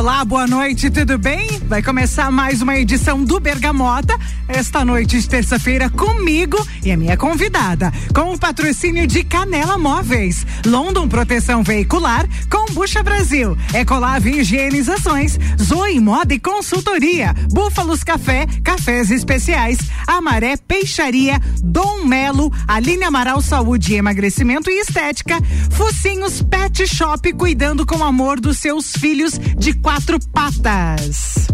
Olá, 0.00 0.24
boa 0.24 0.46
noite, 0.46 0.88
tudo 0.88 1.18
bem? 1.18 1.46
Vai 1.66 1.82
começar 1.82 2.32
mais 2.32 2.62
uma 2.62 2.74
edição 2.74 3.22
do 3.22 3.38
Bergamota, 3.38 4.18
esta 4.48 4.82
noite 4.82 5.20
de 5.20 5.28
terça-feira 5.28 5.90
comigo 5.90 6.56
e 6.82 6.90
a 6.90 6.96
minha 6.96 7.18
convidada, 7.18 7.92
com 8.14 8.32
o 8.32 8.38
patrocínio 8.38 9.06
de 9.06 9.22
Canela 9.22 9.76
Móveis, 9.76 10.46
London 10.64 11.06
Proteção 11.06 11.62
Veicular, 11.62 12.26
Combucha 12.50 13.02
Brasil, 13.02 13.54
Ecolave 13.74 14.40
Higienizações, 14.40 15.38
Zoe 15.62 16.00
Moda 16.00 16.32
e 16.32 16.40
Consultoria, 16.40 17.34
Búfalos 17.52 18.02
Café, 18.02 18.46
Cafés 18.64 19.10
Especiais, 19.10 19.76
Amaré 20.06 20.56
Peixaria, 20.56 21.38
Dom 21.62 22.06
Melo, 22.06 22.50
Aline 22.66 23.04
Amaral 23.04 23.42
Saúde 23.42 23.92
e 23.92 23.96
Emagrecimento 23.96 24.70
e 24.70 24.80
Estética, 24.80 25.38
Focinhos 25.72 26.40
Pet 26.40 26.86
Shop, 26.86 27.30
cuidando 27.34 27.84
com 27.84 28.02
amor 28.02 28.40
dos 28.40 28.56
seus 28.56 28.92
filhos 28.92 29.38
de 29.58 29.74
quatro 29.74 29.89
patas. 30.32 31.48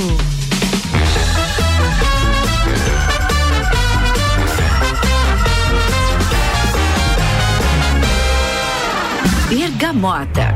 Bergamota. 9.49 10.53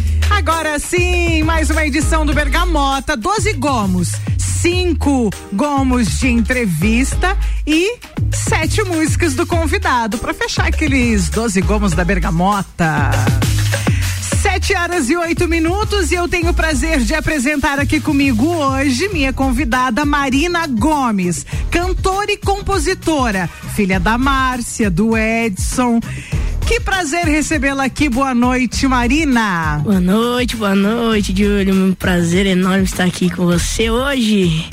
Agora 0.36 0.78
sim, 0.78 1.42
mais 1.42 1.70
uma 1.70 1.86
edição 1.86 2.26
do 2.26 2.34
Bergamota, 2.34 3.16
12 3.16 3.54
gomos, 3.54 4.12
cinco 4.38 5.30
gomos 5.50 6.18
de 6.18 6.28
entrevista 6.28 7.36
e 7.66 7.98
sete 8.30 8.84
músicas 8.84 9.34
do 9.34 9.46
convidado 9.46 10.18
para 10.18 10.34
fechar 10.34 10.66
aqueles 10.66 11.30
12 11.30 11.62
gomos 11.62 11.94
da 11.94 12.04
Bergamota. 12.04 13.10
Sete 14.42 14.74
horas 14.74 15.08
e 15.08 15.16
oito 15.16 15.48
minutos 15.48 16.12
e 16.12 16.14
eu 16.16 16.28
tenho 16.28 16.50
o 16.50 16.54
prazer 16.54 17.00
de 17.00 17.14
apresentar 17.14 17.80
aqui 17.80 17.98
comigo 17.98 18.46
hoje 18.46 19.08
minha 19.08 19.32
convidada 19.32 20.04
Marina 20.04 20.66
Gomes, 20.66 21.46
cantora 21.70 22.30
e 22.30 22.36
compositora, 22.36 23.48
filha 23.74 23.98
da 23.98 24.18
Márcia, 24.18 24.90
do 24.90 25.16
Edson. 25.16 25.98
Que 26.66 26.80
prazer 26.80 27.24
recebê-la 27.26 27.84
aqui. 27.84 28.08
Boa 28.08 28.34
noite, 28.34 28.86
Marina. 28.88 29.80
Boa 29.84 30.00
noite, 30.00 30.56
boa 30.56 30.74
noite, 30.74 31.32
Júlio. 31.36 31.74
Um 31.74 31.94
prazer 31.94 32.46
enorme 32.46 32.84
estar 32.84 33.04
aqui 33.04 33.30
com 33.30 33.46
você 33.46 33.88
hoje. 33.90 34.68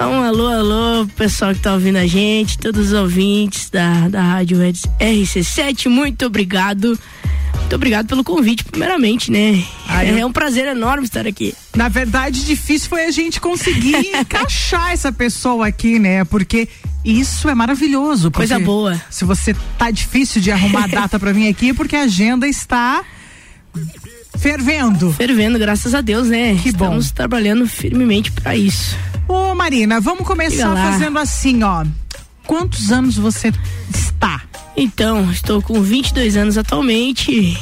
Um 0.00 0.22
alô, 0.22 0.46
alô, 0.46 1.06
pessoal 1.16 1.52
que 1.54 1.60
tá 1.60 1.72
ouvindo 1.74 1.96
a 1.96 2.06
gente, 2.06 2.56
todos 2.58 2.88
os 2.88 2.92
ouvintes 2.92 3.68
da, 3.68 4.08
da 4.08 4.22
Rádio 4.22 4.58
RC7, 5.00 5.88
muito 5.88 6.26
obrigado. 6.26 6.96
Muito 7.56 7.74
obrigado 7.74 8.06
pelo 8.06 8.22
convite, 8.22 8.62
primeiramente, 8.64 9.30
né? 9.32 9.60
Eu- 10.06 10.18
É 10.18 10.24
um 10.24 10.32
prazer 10.32 10.66
enorme 10.68 11.04
estar 11.04 11.26
aqui. 11.26 11.52
Na 11.74 11.88
verdade, 11.88 12.44
difícil 12.44 12.88
foi 12.88 13.06
a 13.06 13.10
gente 13.10 13.40
conseguir 13.40 13.96
encaixar 14.14 14.92
essa 14.92 15.10
pessoa 15.10 15.66
aqui, 15.66 15.98
né? 15.98 16.24
Porque 16.24 16.68
isso 17.04 17.48
é 17.48 17.54
maravilhoso. 17.54 18.30
Coisa 18.30 18.58
boa. 18.58 19.00
Se 19.10 19.24
você 19.24 19.54
tá 19.76 19.90
difícil 19.90 20.40
de 20.40 20.50
arrumar 20.50 20.88
data 20.90 21.18
pra 21.18 21.32
vir 21.32 21.48
aqui, 21.48 21.70
é 21.70 21.74
porque 21.74 21.96
a 21.96 22.02
agenda 22.02 22.46
está 22.46 23.04
fervendo. 24.36 25.12
Fervendo, 25.12 25.58
graças 25.58 25.94
a 25.94 26.00
Deus, 26.00 26.28
né? 26.28 26.54
Que 26.62 26.72
bom. 26.72 26.84
Estamos 26.86 27.10
trabalhando 27.10 27.66
firmemente 27.66 28.30
para 28.32 28.56
isso. 28.56 28.96
Ô, 29.26 29.54
Marina, 29.54 30.00
vamos 30.00 30.26
começar 30.26 30.74
fazendo 30.74 31.18
assim, 31.18 31.62
ó. 31.62 31.84
Quantos 32.46 32.90
anos 32.90 33.16
você 33.16 33.52
está? 33.94 34.42
Então, 34.74 35.30
estou 35.30 35.60
com 35.60 35.82
22 35.82 36.36
anos 36.36 36.56
atualmente. 36.56 37.56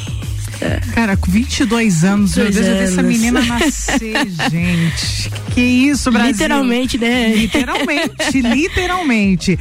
Cara, 0.94 1.16
com 1.16 1.30
22 1.30 2.04
anos, 2.04 2.36
meu 2.36 2.46
22 2.46 2.66
Deus, 2.66 2.66
eu 2.66 2.74
vi 2.78 2.92
essa 2.92 3.00
anos. 3.00 3.12
menina 3.12 3.40
nascer, 3.42 4.26
gente. 4.50 5.30
Que 5.54 5.60
isso, 5.60 6.10
Brasil? 6.10 6.32
Literalmente, 6.32 6.98
né? 6.98 7.34
Literalmente, 7.34 8.40
literalmente. 8.42 9.58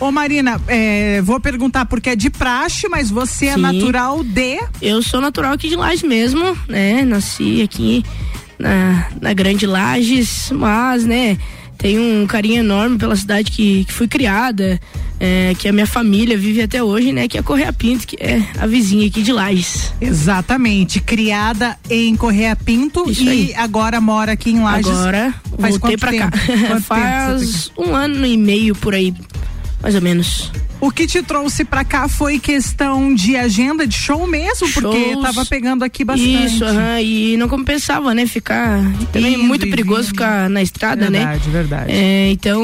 Ô 0.00 0.12
Marina, 0.12 0.60
é, 0.68 1.20
vou 1.22 1.40
perguntar 1.40 1.84
porque 1.86 2.10
é 2.10 2.16
de 2.16 2.30
praxe, 2.30 2.88
mas 2.88 3.10
você 3.10 3.46
é 3.46 3.54
Sim. 3.54 3.60
natural 3.60 4.22
de. 4.22 4.58
Eu 4.80 5.02
sou 5.02 5.20
natural 5.20 5.52
aqui 5.52 5.68
de 5.68 5.76
Lages 5.76 6.02
mesmo, 6.04 6.56
né? 6.68 7.02
Nasci 7.04 7.62
aqui 7.62 8.04
na, 8.58 9.08
na 9.20 9.32
Grande 9.32 9.66
Lages, 9.66 10.50
mas, 10.52 11.04
né, 11.04 11.36
tenho 11.78 12.02
um 12.02 12.26
carinho 12.26 12.58
enorme 12.58 12.98
pela 12.98 13.14
cidade 13.14 13.52
que, 13.52 13.84
que 13.84 13.92
fui 13.92 14.08
criada, 14.08 14.80
é, 15.20 15.54
que 15.56 15.68
a 15.68 15.72
minha 15.72 15.86
família 15.86 16.36
vive 16.36 16.60
até 16.60 16.82
hoje, 16.82 17.12
né? 17.12 17.28
Que 17.28 17.38
é 17.38 17.42
Correia 17.42 17.72
Pinto, 17.72 18.06
que 18.06 18.16
é 18.20 18.42
a 18.58 18.66
vizinha 18.66 19.06
aqui 19.06 19.22
de 19.22 19.32
Lages. 19.32 19.92
Exatamente, 20.00 21.00
criada 21.00 21.78
em 21.88 22.16
Correia 22.16 22.56
Pinto 22.56 23.08
Isso 23.08 23.22
e 23.22 23.28
aí. 23.28 23.54
agora 23.54 24.00
mora 24.00 24.32
aqui 24.32 24.50
em 24.50 24.60
Lages. 24.60 24.90
Agora, 24.90 25.34
faz 25.58 25.76
voltei 25.76 25.96
pra 25.96 26.12
cá. 26.12 26.30
tempo? 26.44 26.68
Tempo 26.68 26.80
Faz 26.80 27.72
um 27.78 27.94
ano 27.94 28.26
e 28.26 28.36
meio 28.36 28.74
por 28.74 28.94
aí, 28.94 29.14
mais 29.82 29.94
ou 29.94 30.02
menos. 30.02 30.50
O 30.80 30.92
que 30.92 31.06
te 31.08 31.20
trouxe 31.22 31.64
pra 31.64 31.84
cá 31.84 32.06
foi 32.08 32.38
questão 32.38 33.12
de 33.12 33.36
agenda 33.36 33.84
de 33.86 33.94
show 33.96 34.26
mesmo, 34.28 34.70
porque 34.72 35.12
Shows. 35.12 35.22
tava 35.22 35.44
pegando 35.44 35.82
aqui 35.84 36.04
bastante. 36.04 36.46
Isso, 36.46 36.64
aham, 36.64 37.00
e 37.00 37.36
não 37.36 37.48
compensava, 37.48 38.14
né? 38.14 38.26
Ficar. 38.26 38.80
Também 39.12 39.34
é 39.34 39.36
Indo 39.36 39.44
muito 39.44 39.66
perigoso 39.68 40.02
vindo. 40.02 40.10
ficar 40.10 40.48
na 40.48 40.62
estrada, 40.62 41.10
né? 41.10 41.18
Verdade, 41.18 41.50
verdade. 41.50 41.92
É, 41.92 42.30
então, 42.30 42.62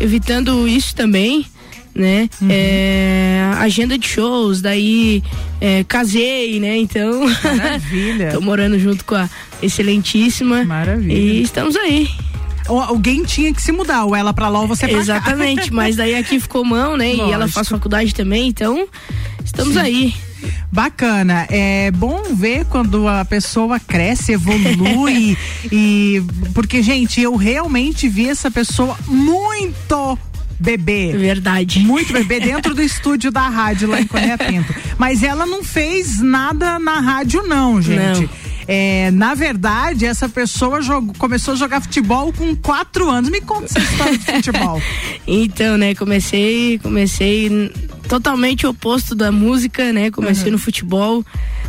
evitando 0.00 0.68
isso 0.68 0.94
também, 0.94 1.46
né? 1.94 2.28
Uhum. 2.42 2.48
É, 2.50 3.50
agenda 3.58 3.96
de 3.96 4.06
shows, 4.06 4.60
daí 4.60 5.22
é, 5.58 5.82
casei, 5.84 6.60
né? 6.60 6.76
Então, 6.76 7.22
Maravilha. 7.42 8.32
tô 8.32 8.40
morando 8.42 8.78
junto 8.78 9.02
com 9.06 9.14
a 9.14 9.30
excelentíssima. 9.62 10.62
Maravilha. 10.64 11.14
E 11.18 11.40
estamos 11.42 11.74
aí. 11.74 12.06
Alguém 12.68 13.24
tinha 13.24 13.52
que 13.52 13.62
se 13.62 13.72
mudar, 13.72 14.04
ou 14.04 14.14
ela 14.14 14.32
pra 14.32 14.48
lá 14.48 14.60
ou 14.60 14.66
você 14.66 14.86
pra 14.86 14.96
cá. 14.96 15.02
Exatamente, 15.02 15.72
mas 15.74 15.96
daí 15.96 16.14
aqui 16.14 16.40
ficou 16.40 16.64
mão, 16.64 16.96
né? 16.96 17.14
E 17.14 17.20
ela 17.20 17.38
Lógico. 17.38 17.52
faz 17.52 17.68
faculdade 17.68 18.14
também, 18.14 18.48
então 18.48 18.88
estamos 19.44 19.76
aí. 19.76 20.14
Bacana. 20.70 21.46
É 21.48 21.90
bom 21.90 22.22
ver 22.34 22.66
quando 22.66 23.08
a 23.08 23.24
pessoa 23.24 23.80
cresce, 23.80 24.32
evolui 24.32 25.36
e 25.72 26.22
porque 26.52 26.82
gente, 26.82 27.20
eu 27.20 27.36
realmente 27.36 28.08
vi 28.08 28.28
essa 28.28 28.50
pessoa 28.50 28.96
muito 29.06 30.18
bebê. 30.58 31.12
Verdade. 31.16 31.80
Muito 31.80 32.12
bebê 32.12 32.40
dentro 32.40 32.74
do 32.74 32.82
estúdio 32.82 33.30
da 33.30 33.48
rádio 33.48 33.88
lá 33.88 34.00
em 34.00 34.06
Correia 34.06 34.38
Pinto. 34.38 34.74
Mas 34.98 35.22
ela 35.22 35.46
não 35.46 35.62
fez 35.62 36.20
nada 36.20 36.78
na 36.78 37.00
rádio, 37.00 37.42
não, 37.42 37.80
gente. 37.80 38.22
Não. 38.22 38.45
É, 38.68 39.10
na 39.12 39.34
verdade, 39.34 40.04
essa 40.06 40.28
pessoa 40.28 40.82
jogou- 40.82 41.14
começou 41.18 41.54
a 41.54 41.56
jogar 41.56 41.80
futebol 41.80 42.32
com 42.32 42.54
quatro 42.56 43.08
anos. 43.08 43.30
Me 43.30 43.40
conta 43.40 43.66
essa 43.66 43.78
história 43.78 44.18
de 44.18 44.24
futebol. 44.26 44.82
Então, 45.26 45.76
né, 45.78 45.94
comecei, 45.94 46.78
comecei 46.80 47.70
totalmente 48.08 48.66
oposto 48.66 49.14
da 49.14 49.30
música, 49.30 49.92
né? 49.92 50.10
Comecei 50.10 50.50
no 50.50 50.58
futebol. 50.58 51.24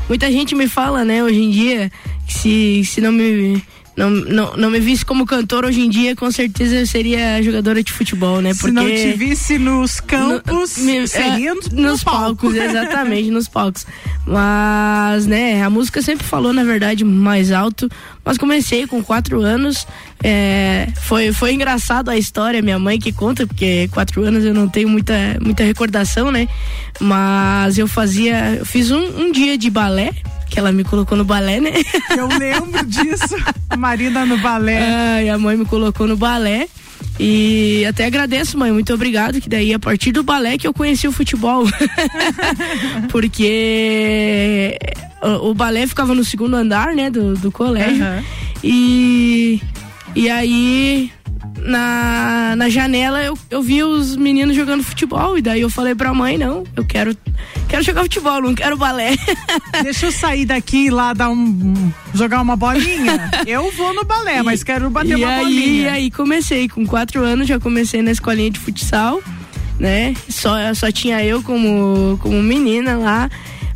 Muita 0.10 0.32
gente 0.32 0.56
me 0.56 0.68
fala, 0.68 1.04
né, 1.06 1.24
hoje 1.24 1.40
em 1.42 1.52
dia, 1.52 1.92
que 2.26 2.34
se, 2.34 2.86
se 2.86 3.02
não 3.02 3.12
me 3.12 3.62
não, 3.98 4.10
não, 4.12 4.56
não 4.56 4.70
me 4.70 4.80
visse 4.80 5.04
como 5.04 5.26
cantor 5.26 5.66
hoje 5.66 5.82
em 5.82 5.90
dia, 5.90 6.16
com 6.16 6.30
certeza 6.32 6.76
eu 6.76 6.86
seria 6.88 7.42
jogadora 7.42 7.82
de 7.84 7.92
futebol, 7.92 8.40
né? 8.42 8.54
Se 8.54 8.70
não 8.72 8.86
te 8.86 9.14
visse 9.14 9.58
nos 9.58 10.00
campos, 10.00 10.78
no- 10.78 10.84
me- 10.86 11.08
seria 11.08 11.50
é, 11.52 11.54
no, 11.54 11.82
nos 11.90 12.04
palco. 12.04 12.44
palcos, 12.48 12.56
exatamente, 12.62 13.32
nos 13.32 13.48
palcos. 13.48 13.86
Mas, 14.26 15.26
né, 15.26 15.64
a 15.64 15.70
música 15.70 16.02
sempre 16.02 16.26
falou, 16.28 16.54
na 16.54 16.64
verdade, 16.64 17.04
mais 17.04 17.52
alto. 17.52 17.90
Mas 18.28 18.38
comecei 18.38 18.86
com 18.86 19.02
quatro 19.02 19.42
anos. 19.42 19.88
é, 20.22 20.90
foi, 21.04 21.32
foi 21.32 21.54
engraçado 21.54 22.10
a 22.10 22.18
história, 22.18 22.62
minha 22.62 22.78
mãe 22.78 23.00
que 23.00 23.14
conta, 23.14 23.48
porque 23.48 23.88
quatro 23.94 24.22
anos 24.22 24.44
eu 24.44 24.54
não 24.54 24.68
tenho 24.68 24.90
muita, 24.90 25.16
muita 25.42 25.64
recordação, 25.64 26.30
né? 26.30 26.46
Mas 27.00 27.78
eu 27.78 27.88
fazia. 27.88 28.56
Eu 28.60 28.66
fiz 28.66 28.92
um, 28.92 29.22
um 29.22 29.32
dia 29.32 29.58
de 29.58 29.70
balé, 29.70 30.12
que 30.50 30.60
ela 30.60 30.74
me 30.74 30.84
colocou 30.84 31.18
no 31.18 31.24
balé, 31.24 31.62
né? 31.62 31.72
Eu 32.18 32.28
lembro 32.28 32.86
disso. 32.86 33.34
Marina 33.78 34.26
no 34.26 34.38
balé. 34.40 34.80
Ai, 34.82 35.30
a 35.30 35.38
mãe 35.38 35.56
me 35.56 35.64
colocou 35.64 36.06
no 36.06 36.18
balé. 36.18 36.68
E 37.20 37.86
até 37.86 38.06
agradeço, 38.06 38.58
mãe, 38.58 38.72
muito 38.72 38.94
obrigado, 38.94 39.42
que 39.42 39.50
daí 39.50 39.74
a 39.74 39.80
partir 39.80 40.12
do 40.12 40.24
balé 40.24 40.58
que 40.58 40.68
eu 40.68 40.74
conheci 40.74 41.08
o 41.08 41.12
futebol. 41.12 41.66
Porque 43.10 44.78
o, 45.22 45.50
o 45.50 45.54
balé 45.54 45.88
ficava 45.88 46.14
no 46.14 46.24
segundo 46.24 46.56
andar, 46.56 46.96
né, 46.96 47.10
do, 47.10 47.36
do 47.36 47.52
colégio. 47.52 48.04
Aham. 48.04 48.24
E, 48.64 49.62
e 50.16 50.30
aí, 50.30 51.12
na, 51.58 52.56
na 52.56 52.70
janela, 52.70 53.24
eu, 53.24 53.38
eu 53.50 53.62
vi 53.62 53.84
os 53.84 54.16
meninos 54.16 54.56
jogando 54.56 54.84
futebol. 54.84 55.38
E 55.38 55.42
daí 55.42 55.62
eu 55.62 55.70
falei 55.70 55.96
pra 55.96 56.14
mãe, 56.14 56.38
não, 56.38 56.64
eu 56.76 56.86
quero, 56.86 57.16
quero 57.68 57.84
jogar 57.84 58.04
futebol, 58.04 58.42
não 58.42 58.56
quero 58.56 58.78
balé. 58.78 59.16
Deixa 59.84 60.08
eu 60.08 60.12
sair 60.12 60.46
daqui 60.46 60.86
e 60.86 60.90
lá 60.90 61.14
dar 61.14 61.30
um. 61.30 61.92
jogar 62.14 62.42
uma 62.42 62.56
bolinha. 62.56 63.30
Eu 63.46 63.72
vou 63.72 63.94
no 63.94 64.04
balé, 64.04 64.42
mas 64.44 64.64
quero 64.64 64.90
bater 64.90 65.18
e 65.18 65.24
uma 65.24 65.30
aí, 65.30 65.44
bolinha. 65.44 65.82
E 65.82 65.88
aí 65.88 66.12
comecei, 66.12 66.68
com 66.68 66.86
quatro 66.86 67.24
anos 67.24 67.48
já 67.48 67.60
comecei 67.60 68.02
na 68.02 68.12
escolinha 68.12 68.50
de 68.50 68.60
futsal, 68.60 69.22
né? 69.80 70.14
Só, 70.30 70.74
só 70.74 70.92
tinha 70.92 71.24
eu 71.24 71.42
como, 71.42 72.18
como 72.22 72.42
menina 72.42 72.98
lá. 72.98 73.30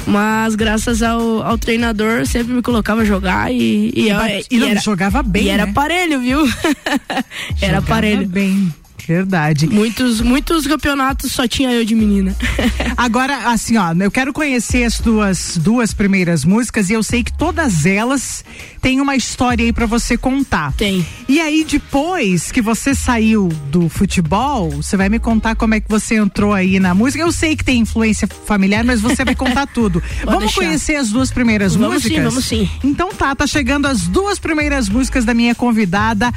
Mas 0.06 0.56
graças 0.56 1.02
ao, 1.04 1.44
ao 1.44 1.58
treinador, 1.58 2.26
sempre 2.26 2.54
me 2.54 2.62
colocava 2.62 3.02
a 3.02 3.06
jogar 3.06 3.52
e, 3.52 3.92
e, 3.96 4.10
e, 4.10 4.58
e 4.58 4.64
era, 4.64 4.80
jogava 4.80 5.22
bem. 5.24 5.44
E 5.44 5.50
era 5.50 5.66
né? 5.66 5.72
aparelho, 5.72 6.20
viu? 6.20 6.40
era 7.62 7.76
jogava 7.76 7.78
aparelho. 7.78 8.28
bem. 8.28 8.74
Verdade. 9.08 9.68
Muitos, 9.68 10.22
muitos 10.22 10.68
campeonatos 10.68 11.32
só 11.32 11.48
tinha 11.48 11.72
eu 11.72 11.84
de 11.84 11.96
menina. 11.96 12.36
Agora, 12.96 13.50
assim, 13.52 13.78
ó, 13.78 13.94
eu 14.00 14.12
quero 14.12 14.34
conhecer 14.34 14.84
as 14.84 15.00
duas, 15.00 15.58
duas 15.58 15.94
primeiras 15.94 16.46
músicas 16.46 16.90
e 16.90 16.94
eu 16.94 17.04
sei 17.04 17.24
que 17.24 17.34
todas 17.34 17.86
elas 17.86 18.44
têm 18.82 19.00
uma 19.02 19.16
história 19.16 19.66
aí 19.66 19.74
para 19.74 19.86
você 19.86 20.18
contar. 20.18 20.74
Tem. 20.74 21.06
E 21.28 21.40
aí, 21.40 21.64
depois 21.64 22.52
que 22.52 22.62
você 22.62 22.96
saiu 22.96 23.50
do 23.70 23.90
futebol, 23.90 24.70
você 24.70 24.98
vai 24.98 25.10
me 25.10 25.20
contar 25.20 25.56
como 25.56 25.74
é 25.76 25.80
que 25.80 25.90
você 25.90 26.16
entrou 26.16 26.54
aí 26.54 26.80
na 26.80 26.94
música. 26.94 27.24
Eu 27.24 27.32
sei 27.32 27.56
que 27.56 27.64
tem 27.64 27.80
influência 27.80 28.28
familiar, 28.46 28.84
mas 28.84 29.02
você 29.02 29.24
vai 29.24 29.36
contar 29.36 29.68
tudo. 29.74 30.02
vamos 30.24 30.40
deixar. 30.40 30.62
conhecer 30.62 30.96
as 30.96 31.10
duas 31.10 31.32
primeiras 31.32 31.76
vamos 31.76 31.96
músicas? 31.96 32.18
Sim, 32.18 32.24
vamos 32.24 32.46
sim. 32.46 32.70
Então 32.84 33.10
tá, 33.14 33.36
tá 33.36 33.46
chegando 33.48 33.86
as 33.86 34.08
duas 34.08 34.40
primeiras 34.40 34.90
músicas 34.90 35.26
da 35.26 35.34
minha 35.34 35.56
convidada 35.56 36.32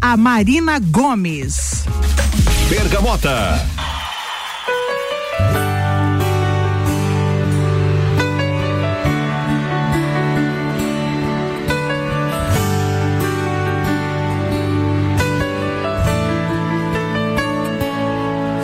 a 0.00 0.16
Marina 0.16 0.78
Gomes. 0.78 1.84
Bergamota. 2.68 3.66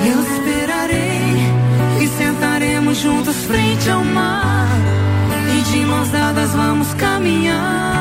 Eu 0.06 0.20
esperarei 0.20 2.02
e 2.02 2.08
sentaremos 2.08 2.98
juntos 2.98 3.36
frente 3.44 3.90
ao 3.90 4.04
mar. 4.04 4.68
E 5.56 5.62
de 5.70 5.86
mãos 5.86 6.08
dadas 6.10 6.50
vamos 6.50 6.92
caminhar. 6.94 7.93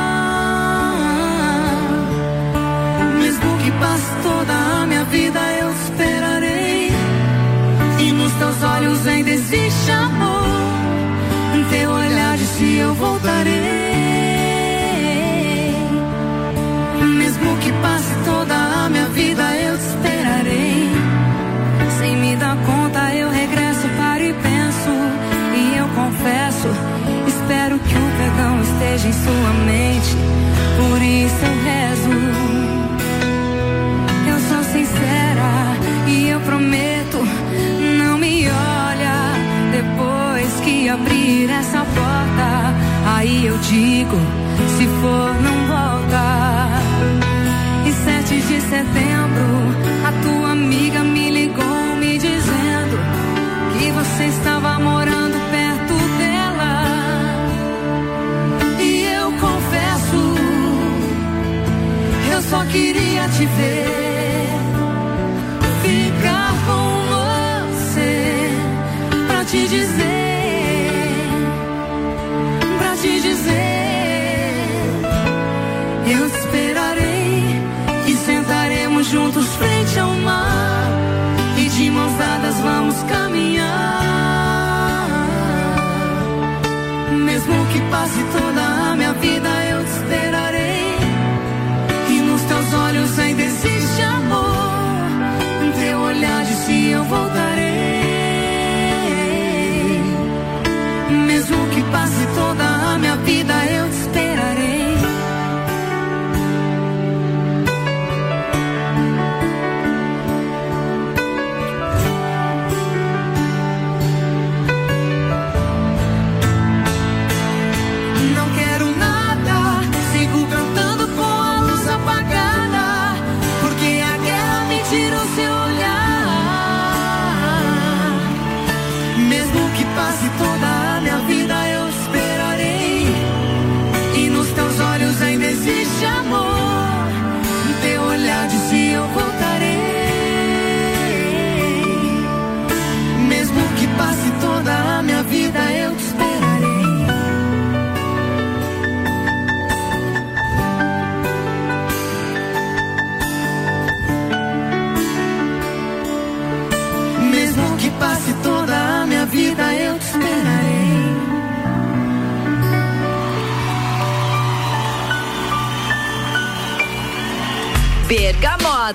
Minha 5.03 5.05
vida, 5.05 5.39
eu 5.59 5.71
esperarei. 5.71 6.91
E 8.00 8.11
nos 8.11 8.31
teus 8.33 8.63
olhos 8.63 9.07
ainda 9.07 9.29
existe 9.31 9.91
amor. 9.91 10.44
Em 11.55 11.63
teu 11.65 11.89
olhar 11.91 12.38
disse 12.38 12.77
eu 12.77 12.94
voltarei. 12.95 13.53
Mesmo 17.17 17.57
que 17.57 17.71
passe 17.81 18.13
toda 18.25 18.55
a 18.55 18.89
minha 18.89 19.07
vida, 19.09 19.44
eu 19.55 19.77
te 19.77 19.83
esperarei. 19.83 20.89
Sem 22.00 22.17
me 22.17 22.35
dar 22.35 22.57
conta, 22.65 23.13
eu 23.13 23.29
regresso, 23.29 23.88
paro 23.97 24.23
e 24.23 24.33
penso. 24.33 24.89
E 25.55 25.77
eu 25.77 25.88
confesso, 25.89 26.67
espero 27.27 27.79
que 27.79 27.95
o 27.95 28.11
perdão 28.17 28.61
esteja 28.61 29.07
em 29.07 29.13
sua 29.13 29.53
mente. 29.65 30.17
Por 30.77 31.01
isso 31.01 31.45
eu 31.45 31.63
rezo. 31.63 32.02
Abrir 41.44 41.51
essa 41.51 41.80
porta, 41.80 43.16
aí 43.16 43.45
eu 43.45 43.57
digo: 43.57 44.18
se 44.78 44.86
for, 45.01 45.34
não 45.42 45.68
volta. 45.68 46.24
E 47.86 47.92
7 47.92 48.36
de 48.36 48.62
setembro, 48.62 49.48
a 50.07 50.12
tua 50.24 50.51
amiga 50.51 51.04
me 51.04 51.30
ligou 51.30 51.95
me 51.98 52.18
dizendo 52.18 52.98
que 53.74 53.92
você 53.92 54.25
estava 54.25 54.80
morando 54.80 55.38
perto 55.51 55.94
dela. 56.18 56.74
E 58.80 59.04
eu 59.13 59.31
confesso, 59.34 60.36
eu 62.31 62.42
só 62.42 62.63
queria 62.66 63.28
te 63.30 63.46
ver, 63.46 64.48
ficar 65.81 66.54
com 66.68 66.84
você, 67.75 68.50
pra 69.28 69.44
te 69.46 69.68
dizer, 69.68 70.23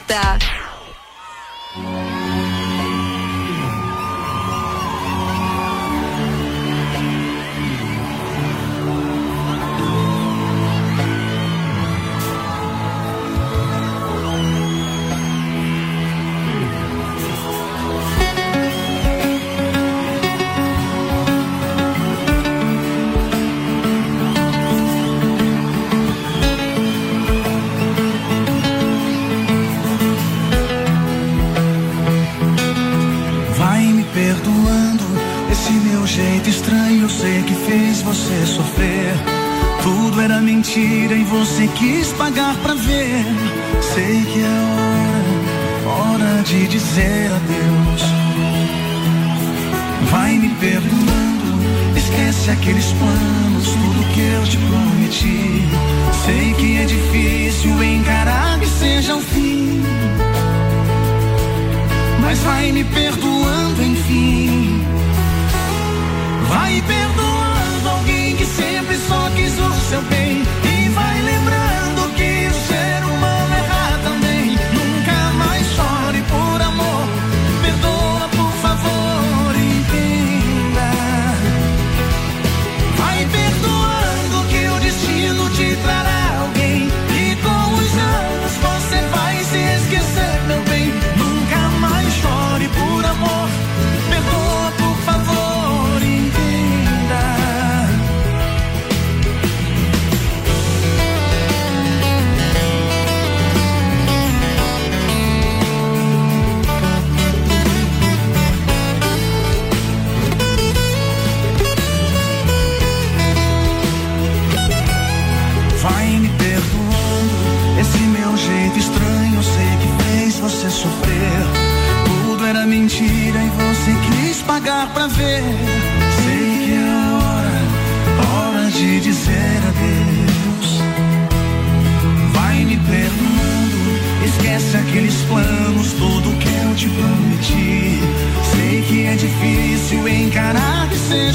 Bergamota. 0.06 0.38
Vai 0.38 0.47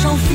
encarar 0.03 0.19
que 0.27 0.32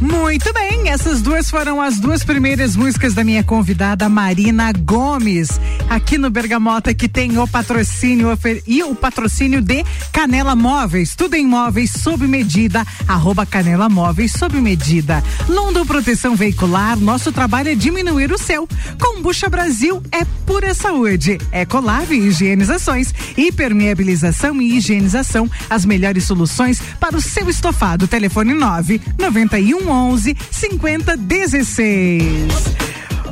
Muito 0.00 0.52
bem, 0.52 0.88
essas 0.88 1.20
duas 1.20 1.50
foram 1.50 1.80
as 1.80 1.98
duas 1.98 2.24
primeiras 2.24 2.74
músicas 2.76 3.12
da 3.12 3.22
minha 3.24 3.44
convidada 3.44 4.08
Marina 4.08 4.72
Gomes, 4.72 5.60
aqui 5.96 6.18
no 6.18 6.28
Bergamota 6.28 6.92
que 6.92 7.08
tem 7.08 7.38
o 7.38 7.48
patrocínio 7.48 8.28
e 8.66 8.82
o 8.82 8.94
patrocínio 8.94 9.62
de 9.62 9.82
Canela 10.12 10.54
Móveis, 10.54 11.14
tudo 11.16 11.34
em 11.34 11.46
móveis 11.46 11.90
sob 11.90 12.26
medida, 12.26 12.86
arroba 13.08 13.46
Canela 13.46 13.88
Móveis 13.88 14.32
sob 14.32 14.60
medida. 14.60 15.24
Londo 15.48 15.86
Proteção 15.86 16.36
Veicular, 16.36 16.98
nosso 16.98 17.32
trabalho 17.32 17.70
é 17.70 17.74
diminuir 17.74 18.30
o 18.30 18.38
seu. 18.38 18.68
Combucha 19.00 19.48
Brasil 19.48 20.02
é 20.12 20.24
pura 20.44 20.74
saúde. 20.74 21.38
Ecolave 21.50 22.14
Higienizações, 22.14 23.14
hipermeabilização 23.36 24.60
e 24.60 24.76
higienização, 24.76 25.50
as 25.70 25.86
melhores 25.86 26.24
soluções 26.24 26.78
para 27.00 27.16
o 27.16 27.22
seu 27.22 27.48
estofado. 27.48 28.06
Telefone 28.06 28.52
9 28.52 29.00
91 29.18 29.88
11 29.88 30.36
50 30.50 31.16
16. 31.16 32.85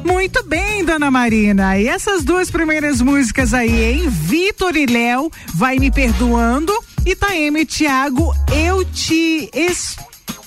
Muito 0.05 0.43
bem, 0.45 0.85
dona 0.85 1.11
Marina. 1.11 1.79
E 1.79 1.89
essas 1.89 2.23
duas 2.25 2.51
primeiras 2.51 3.01
músicas 3.01 3.55
aí, 3.55 3.83
hein? 3.95 4.09
Vitor 4.09 4.77
e 4.77 4.87
Léo, 4.87 5.31
vai 5.55 5.79
me 5.79 5.91
perdoando. 5.91 6.73
E 7.07 7.15
Taeme 7.17 7.61
e 7.63 7.67
Thiago, 7.67 8.33
eu 8.55 8.85
te 8.85 9.49
es- 9.55 9.97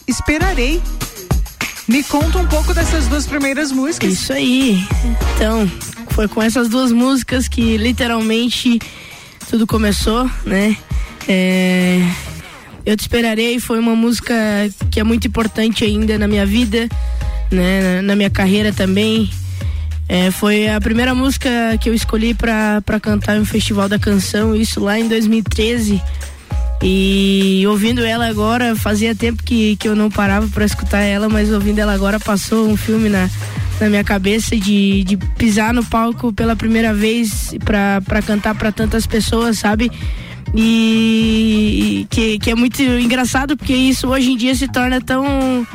esperarei. 0.07 0.81
Me 1.87 2.03
conta 2.03 2.37
um 2.39 2.47
pouco 2.47 2.73
dessas 2.73 3.07
duas 3.07 3.25
primeiras 3.25 3.71
músicas. 3.71 4.13
Isso 4.13 4.33
aí. 4.33 4.79
Então, 5.35 5.69
foi 6.11 6.27
com 6.27 6.41
essas 6.41 6.67
duas 6.69 6.91
músicas 6.91 7.47
que 7.47 7.77
literalmente 7.77 8.79
tudo 9.49 9.65
começou, 9.65 10.29
né? 10.45 10.75
É, 11.27 11.99
Eu 12.85 12.95
Te 12.95 13.01
Esperarei 13.01 13.59
foi 13.59 13.79
uma 13.79 13.95
música 13.95 14.33
que 14.91 14.99
é 14.99 15.03
muito 15.03 15.27
importante 15.27 15.83
ainda 15.83 16.17
na 16.17 16.27
minha 16.27 16.45
vida, 16.45 16.87
né? 17.51 18.01
Na 18.01 18.15
minha 18.15 18.29
carreira 18.29 18.71
também. 18.73 19.29
É, 20.09 20.31
foi 20.31 20.69
a 20.69 20.79
primeira 20.79 21.13
música 21.13 21.49
que 21.81 21.89
eu 21.89 21.93
escolhi 21.93 22.33
para 22.33 22.81
cantar 23.01 23.37
um 23.37 23.45
festival 23.45 23.89
da 23.89 23.99
canção, 23.99 24.55
isso 24.55 24.79
lá 24.79 24.97
em 24.97 25.07
2013. 25.07 26.01
E 26.81 27.63
ouvindo 27.67 28.05
ela 28.05 28.27
agora, 28.27 28.75
fazia 28.75 29.15
tempo 29.15 29.43
que, 29.43 29.75
que 29.77 29.87
eu 29.87 29.95
não 29.95 30.09
parava 30.09 30.47
para 30.47 30.63
escutar 30.63 31.01
ela, 31.01 31.27
mas 31.27 31.51
ouvindo 31.51 31.79
ela 31.79 31.93
agora 31.93 32.19
passou 32.19 32.69
um 32.69 32.77
filme 32.77 33.09
na, 33.09 33.29
na 33.81 33.89
minha 33.89 34.03
cabeça 34.03 34.55
de, 34.55 35.03
de 35.03 35.17
pisar 35.17 35.73
no 35.73 35.83
palco 35.83 36.31
pela 36.31 36.55
primeira 36.55 36.93
vez 36.93 37.55
para 37.65 38.21
cantar 38.21 38.55
para 38.55 38.71
tantas 38.71 39.05
pessoas, 39.07 39.59
sabe? 39.59 39.91
E, 40.55 42.01
e 42.01 42.07
que, 42.09 42.39
que 42.39 42.51
é 42.51 42.55
muito 42.55 42.81
engraçado 42.81 43.57
porque 43.57 43.73
isso 43.73 44.07
hoje 44.07 44.31
em 44.31 44.37
dia 44.37 44.55
se 44.55 44.67
torna 44.67 45.01
tão, 45.01 45.67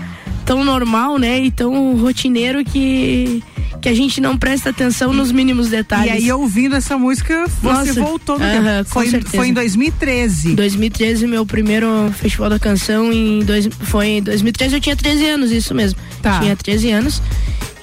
tão 0.45 0.65
normal, 0.65 1.19
né? 1.19 1.41
E 1.41 1.51
tão 1.51 1.97
rotineiro 1.97 2.65
que, 2.65 3.43
que 3.81 3.89
a 3.89 3.95
gente 3.95 4.21
não 4.21 4.37
presta 4.37 4.71
atenção 4.71 5.13
nos 5.13 5.33
mínimos 5.33 5.69
detalhes. 5.69 6.15
E 6.15 6.17
aí, 6.17 6.33
ouvindo 6.33 6.75
essa 6.77 6.97
música, 6.99 7.47
você 7.61 7.89
Nossa, 7.89 8.01
voltou 8.01 8.39
no 8.39 8.45
aham, 8.45 8.85
tempo. 8.85 8.91
com 8.91 9.01
Foi, 9.01 9.21
foi 9.23 9.49
em 9.49 9.53
2013. 9.53 10.55
2013, 10.55 11.27
meu 11.27 11.47
primeiro 11.47 11.89
festival 12.19 12.51
da 12.51 12.59
canção, 12.59 13.13
em 13.13 13.41
dois, 13.41 13.69
foi 13.81 14.07
em 14.07 14.23
2013, 14.23 14.75
eu 14.75 14.81
tinha 14.81 14.97
13 14.97 15.27
anos, 15.27 15.51
isso 15.51 15.75
mesmo. 15.75 15.99
Tá. 16.21 16.41
Tinha 16.41 16.57
13 16.57 16.91
anos. 16.91 17.23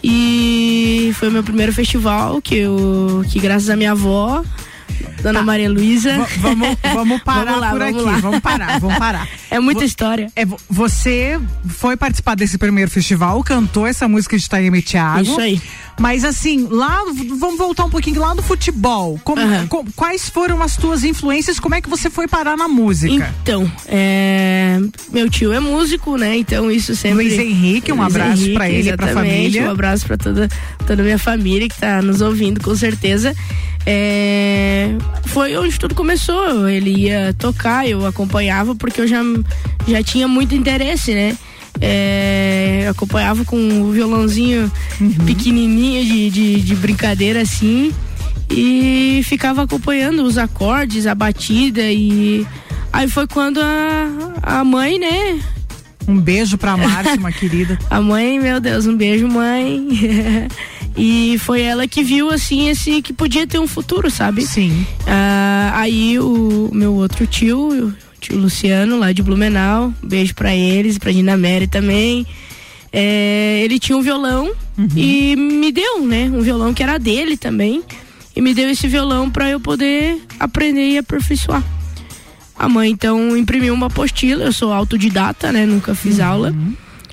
E 0.03 1.11
foi 1.15 1.27
o 1.27 1.31
meu 1.31 1.43
primeiro 1.43 1.73
festival 1.73 2.41
que 2.41 2.55
eu, 2.55 3.23
que 3.29 3.39
graças 3.39 3.69
à 3.69 3.75
minha 3.75 3.91
avó, 3.91 4.43
Dona 5.21 5.39
Tá. 5.39 5.45
Maria 5.45 5.69
Luísa. 5.69 6.17
Vamos, 6.39 6.77
vamos 6.93 7.21
parar 7.23 7.45
Vamos 7.45 7.61
lá, 7.61 7.69
por 7.71 7.79
vamos 7.79 7.95
aqui. 7.95 8.05
lá. 8.05 8.17
Vamos 8.19 8.39
parar, 8.39 8.79
vamos 8.79 8.97
parar. 8.97 9.27
É 9.51 9.59
muita 9.59 9.83
história. 9.83 10.31
É, 10.35 10.45
vo- 10.45 10.59
você 10.69 11.39
foi 11.67 11.97
participar 11.97 12.35
desse 12.35 12.57
primeiro 12.57 12.89
festival, 12.91 13.43
cantou 13.43 13.87
essa 13.87 14.07
música 14.07 14.37
de 14.37 14.47
Taime 14.47 14.81
Thiago. 14.81 15.21
Isso 15.23 15.39
aí. 15.39 15.59
Mas 15.99 16.23
assim, 16.23 16.65
lá, 16.71 17.03
vamos 17.37 17.57
voltar 17.57 17.83
um 17.83 17.89
pouquinho 17.89 18.21
lá 18.21 18.33
no 18.33 18.41
futebol. 18.41 19.19
Como, 19.23 19.41
Aham. 19.41 19.67
com- 19.67 19.85
quais 19.95 20.29
foram 20.29 20.61
as 20.63 20.77
tuas 20.77 21.03
influências? 21.03 21.59
Como 21.59 21.75
é 21.75 21.81
que 21.81 21.89
você 21.89 22.09
foi 22.09 22.25
parar 22.27 22.55
na 22.55 22.67
música? 22.69 23.33
Então, 23.43 23.69
é, 23.85 24.79
meu 25.11 25.29
tio 25.29 25.51
é 25.51 25.59
músico, 25.59 26.15
né? 26.17 26.37
Então 26.37 26.71
isso 26.71 26.95
sempre. 26.95 27.25
Luiz 27.25 27.37
Henrique, 27.37 27.91
um 27.91 27.97
Luiz 28.01 28.15
abraço 28.15 28.53
pra 28.53 28.69
ele 28.69 28.95
pra 28.95 29.07
exatamente, 29.07 29.33
família. 29.35 29.63
Um 29.63 29.71
abraço 29.71 30.05
pra 30.05 30.17
toda, 30.17 30.47
toda 30.87 31.01
a 31.01 31.05
minha 31.05 31.19
família 31.19 31.67
que 31.67 31.77
tá 31.77 32.01
nos 32.01 32.21
ouvindo, 32.21 32.61
com 32.61 32.73
certeza. 32.75 33.35
É, 33.85 34.91
foi 35.25 35.57
onde 35.57 35.77
tudo 35.77 35.95
começou. 35.95 36.69
Ele 36.69 36.91
ia 37.07 37.33
tocar, 37.37 37.87
eu 37.87 38.05
acompanhava 38.05 38.73
porque 38.75 39.01
eu 39.01 39.07
já, 39.07 39.21
já 39.87 40.01
tinha 40.03 40.27
muito 40.27 40.55
interesse, 40.55 41.13
né? 41.13 41.37
É, 41.81 42.87
acompanhava 42.89 43.45
com 43.45 43.57
o 43.83 43.91
violãozinho 43.91 44.71
Uhum. 44.99 45.11
pequenininho 45.25 46.03
de, 46.05 46.29
de, 46.29 46.61
de 46.61 46.75
brincadeira 46.75 47.41
assim 47.41 47.93
e 48.51 49.21
ficava 49.23 49.63
acompanhando 49.63 50.23
os 50.23 50.37
acordes, 50.37 51.05
a 51.07 51.15
batida 51.15 51.83
e 51.91 52.45
aí 52.91 53.07
foi 53.07 53.27
quando 53.27 53.61
a, 53.61 54.59
a 54.59 54.63
mãe, 54.65 54.99
né? 54.99 55.39
Um 56.07 56.19
beijo 56.19 56.57
pra 56.57 56.75
Márcia, 56.75 57.15
uma 57.15 57.31
querida. 57.31 57.77
A 57.89 58.01
mãe, 58.01 58.39
meu 58.39 58.59
Deus, 58.59 58.87
um 58.87 58.97
beijo, 58.97 59.27
mãe. 59.27 59.87
e 60.97 61.37
foi 61.39 61.61
ela 61.61 61.87
que 61.87 62.03
viu 62.03 62.31
assim 62.31 62.67
esse 62.69 63.01
que 63.01 63.13
podia 63.13 63.45
ter 63.45 63.59
um 63.59 63.67
futuro, 63.67 64.09
sabe? 64.09 64.41
Sim. 64.45 64.85
Ah, 65.05 65.71
aí 65.75 66.19
o 66.19 66.69
meu 66.73 66.95
outro 66.95 67.27
tio, 67.27 67.93
tio 68.19 68.37
Luciano, 68.37 68.97
lá 68.99 69.11
de 69.11 69.23
Blumenau, 69.23 69.93
um 70.03 70.07
beijo 70.07 70.35
pra 70.35 70.55
eles, 70.55 70.97
pra 70.97 71.11
Nina 71.11 71.37
Mary 71.37 71.67
também. 71.67 72.25
É, 72.91 73.61
ele 73.63 73.79
tinha 73.79 73.97
um 73.97 74.01
violão 74.01 74.51
e 74.95 75.35
me 75.35 75.71
deu, 75.71 76.05
né? 76.05 76.29
Um 76.33 76.41
violão 76.41 76.73
que 76.73 76.83
era 76.83 76.97
dele 76.97 77.37
também. 77.37 77.83
E 78.35 78.41
me 78.41 78.53
deu 78.53 78.69
esse 78.69 78.87
violão 78.87 79.29
pra 79.29 79.49
eu 79.49 79.59
poder 79.59 80.21
aprender 80.39 80.89
e 80.89 80.97
aperfeiçoar. 80.97 81.63
A 82.57 82.67
mãe 82.67 82.91
então 82.91 83.37
imprimiu 83.37 83.73
uma 83.73 83.87
apostila, 83.87 84.43
eu 84.43 84.51
sou 84.51 84.73
autodidata, 84.73 85.51
né? 85.51 85.65
Nunca 85.65 85.95
fiz 85.95 86.19
aula. 86.19 86.53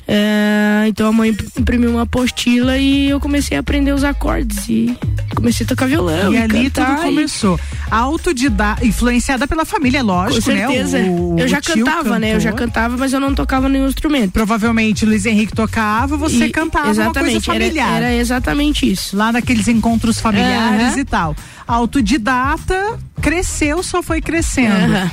É, 0.08 0.84
então 0.86 1.08
a 1.08 1.12
mãe 1.12 1.36
imprimiu 1.58 1.90
uma 1.90 2.02
apostila 2.02 2.78
e 2.78 3.08
eu 3.08 3.18
comecei 3.18 3.56
a 3.56 3.60
aprender 3.60 3.92
os 3.92 4.04
acordes 4.04 4.68
e 4.68 4.96
comecei 5.34 5.64
a 5.64 5.68
tocar 5.68 5.86
violão. 5.86 6.32
e 6.32 6.36
e 6.36 6.38
ali 6.42 6.70
tudo 6.70 6.92
e- 6.92 6.96
começou. 7.02 7.58
Autodidata, 7.90 8.86
influenciada 8.86 9.48
pela 9.48 9.64
família, 9.64 10.00
com 10.00 10.06
lógico, 10.06 10.42
certeza. 10.42 10.98
né? 10.98 11.08
O- 11.10 11.36
eu 11.38 11.48
já 11.48 11.60
cantava, 11.60 12.18
né? 12.20 12.34
Eu 12.34 12.40
já 12.40 12.52
cantava, 12.52 12.96
mas 12.96 13.12
eu 13.12 13.18
não 13.20 13.34
tocava 13.34 13.68
nenhum 13.68 13.88
instrumento. 13.88 14.30
Provavelmente 14.32 15.04
o 15.04 15.08
Luiz 15.08 15.26
Henrique 15.26 15.52
tocava, 15.52 16.16
você 16.16 16.46
E- 16.46 16.50
cantava 16.50 16.90
exatamente, 16.90 17.44
familiar. 17.44 17.88
Era, 17.96 18.06
era 18.06 18.14
exatamente 18.14 18.90
isso. 18.90 19.16
Lá 19.16 19.32
naqueles 19.32 19.66
encontros 19.66 20.20
familiares 20.20 20.96
e 20.96 21.04
tal. 21.04 21.34
Autodidata, 21.66 22.98
cresceu, 23.20 23.82
só 23.82 24.02
foi 24.02 24.20
crescendo. 24.20 25.10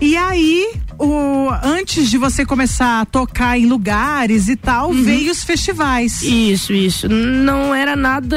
E 0.00 0.16
aí, 0.16 0.72
o, 0.98 1.48
antes 1.62 2.10
de 2.10 2.18
você 2.18 2.44
começar 2.44 3.00
a 3.00 3.04
tocar 3.04 3.58
em 3.58 3.66
lugares 3.66 4.48
e 4.48 4.56
tal, 4.56 4.90
Uhum. 4.90 5.02
veio 5.02 5.30
os 5.30 5.44
festivais. 5.44 6.22
Isso, 6.22 6.72
isso. 6.72 7.08
Não 7.08 7.72
era 7.74 7.94
nada. 7.94 8.36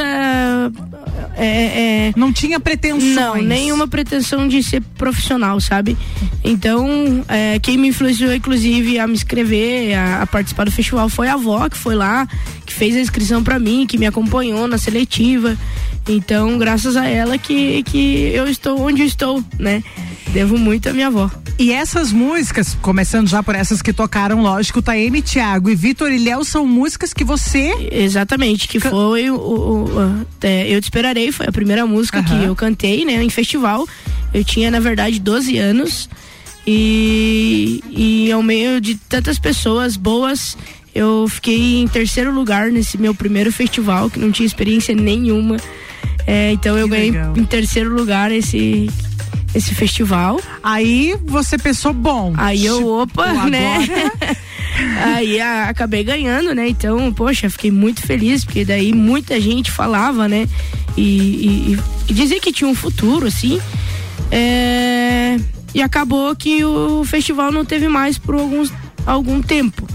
É, 1.38 2.08
é, 2.10 2.14
Não 2.16 2.32
tinha 2.32 2.60
pretensões. 2.60 3.16
Não, 3.16 3.36
nenhuma 3.42 3.88
pretensão 3.88 4.48
de 4.48 4.62
ser 4.64 4.82
profissional, 4.98 5.60
sabe? 5.60 5.98
Então, 6.44 7.24
é, 7.28 7.60
quem 7.60 7.78
me 7.78 7.90
influenciou, 7.90 8.34
inclusive, 8.34 9.00
a 9.00 9.08
me 9.08 9.14
inscrever, 9.14 9.96
a, 9.98 10.22
a 10.22 10.28
participar 10.28 10.66
do 10.66 10.72
festival 10.72 11.10
foi 11.10 11.28
a 11.28 11.34
avó, 11.34 11.68
que 11.68 11.78
foi 11.78 11.96
lá, 11.96 12.28
que 12.66 12.74
fez 12.74 12.96
a 12.96 13.02
inscrição 13.02 13.44
pra 13.44 13.60
mim, 13.60 13.86
que 13.88 13.98
me 13.98 14.06
acompanhou 14.06 14.68
na 14.68 14.78
seletiva. 14.78 15.58
Então, 16.08 16.58
graças 16.58 16.96
a 16.96 17.08
ela 17.08 17.38
que, 17.38 17.82
que 17.84 18.30
eu 18.34 18.48
estou 18.48 18.80
onde 18.80 19.02
eu 19.02 19.08
estou, 19.08 19.44
né? 19.60 19.84
Devo 20.36 20.58
muito 20.58 20.89
à 20.89 20.92
minha 20.94 21.08
avó. 21.08 21.32
E 21.58 21.72
essas 21.72 22.12
músicas, 22.12 22.77
começando 22.81 23.25
já 23.29 23.42
por 23.42 23.55
essas 23.55 23.81
que 23.81 23.94
tocaram, 23.94 24.42
lógico, 24.42 24.81
Taeme, 24.81 25.22
Thiago 25.22 25.70
e 25.70 25.75
Vitor 25.75 26.12
e 26.12 26.18
Léo 26.18 26.44
são 26.44 26.68
músicas 26.68 27.14
que 27.14 27.24
você. 27.24 27.74
Exatamente, 27.90 28.68
que 28.68 28.77
foi 28.77 29.29
o, 29.29 29.36
o- 29.38 29.86
o- 29.86 30.25
é, 30.42 30.68
Eu 30.70 30.81
Te 30.81 30.83
Esperarei, 30.83 31.31
foi 31.31 31.46
a 31.48 31.53
primeira 31.53 31.86
música 31.86 32.20
Aham. 32.20 32.25
que 32.40 32.44
eu 32.48 32.53
cantei, 32.53 33.05
né, 33.05 33.24
em 33.24 33.29
festival. 33.29 33.88
Eu 34.33 34.44
tinha, 34.44 34.70
na 34.70 34.81
verdade, 34.81 35.22
12 35.22 35.57
anos 35.57 36.10
e, 36.68 37.81
e 37.90 38.31
ao 38.33 38.44
meio 38.44 38.81
de 38.81 38.96
tantas 38.96 39.40
pessoas 39.40 39.96
boas, 39.96 40.57
eu 40.94 41.27
fiquei 41.29 41.79
em 41.81 41.88
terceiro 41.88 42.33
lugar 42.33 42.70
nesse 42.74 42.98
meu 42.98 43.16
primeiro 43.16 43.53
festival, 43.53 44.10
que 44.10 44.20
não 44.20 44.31
tinha 44.33 44.46
experiência 44.46 44.94
nenhuma. 44.94 45.55
É, 46.27 46.51
então 46.51 46.77
eu 46.77 46.90
Que 46.90 46.92
ganhei 46.96 47.12
legal. 47.12 47.33
em 47.38 47.46
terceiro 47.46 47.96
lugar 47.96 48.31
esse, 48.33 48.90
esse 49.55 49.74
festival. 49.74 50.39
Aí 50.61 51.15
você 51.25 51.57
pensou, 51.57 51.94
bom. 51.94 52.33
Aí 52.37 52.65
eu, 52.65 52.77
tipo, 52.77 53.01
opa, 53.01 53.25
agora- 53.25 53.50
né? 53.50 53.87
Aí 55.15 55.39
a- 55.39 55.70
acabei 55.70 56.03
ganhando, 56.03 56.53
né? 56.53 56.68
Então, 56.68 57.13
poxa, 57.13 57.50
fiquei 57.50 57.72
muito 57.72 58.01
feliz, 58.01 58.44
porque 58.44 58.65
daí 58.65 58.91
muita 58.94 59.39
gente 59.39 59.72
falava, 59.72 60.27
né? 60.27 60.48
E, 60.98 61.01
e, 61.01 61.79
e 62.09 62.13
dizia 62.13 62.39
que 62.41 62.51
tinha 62.51 62.70
um 62.70 62.75
futuro, 62.75 63.25
assim. 63.27 63.59
É, 64.31 65.37
E 65.74 65.81
acabou 65.81 66.35
que 66.35 66.63
o 66.63 67.03
festival 67.05 67.51
não 67.51 67.63
teve 67.65 67.87
mais 67.87 68.18
por 68.18 68.35
alguns, 68.35 68.72
algum 69.05 69.41
tempo. 69.41 69.87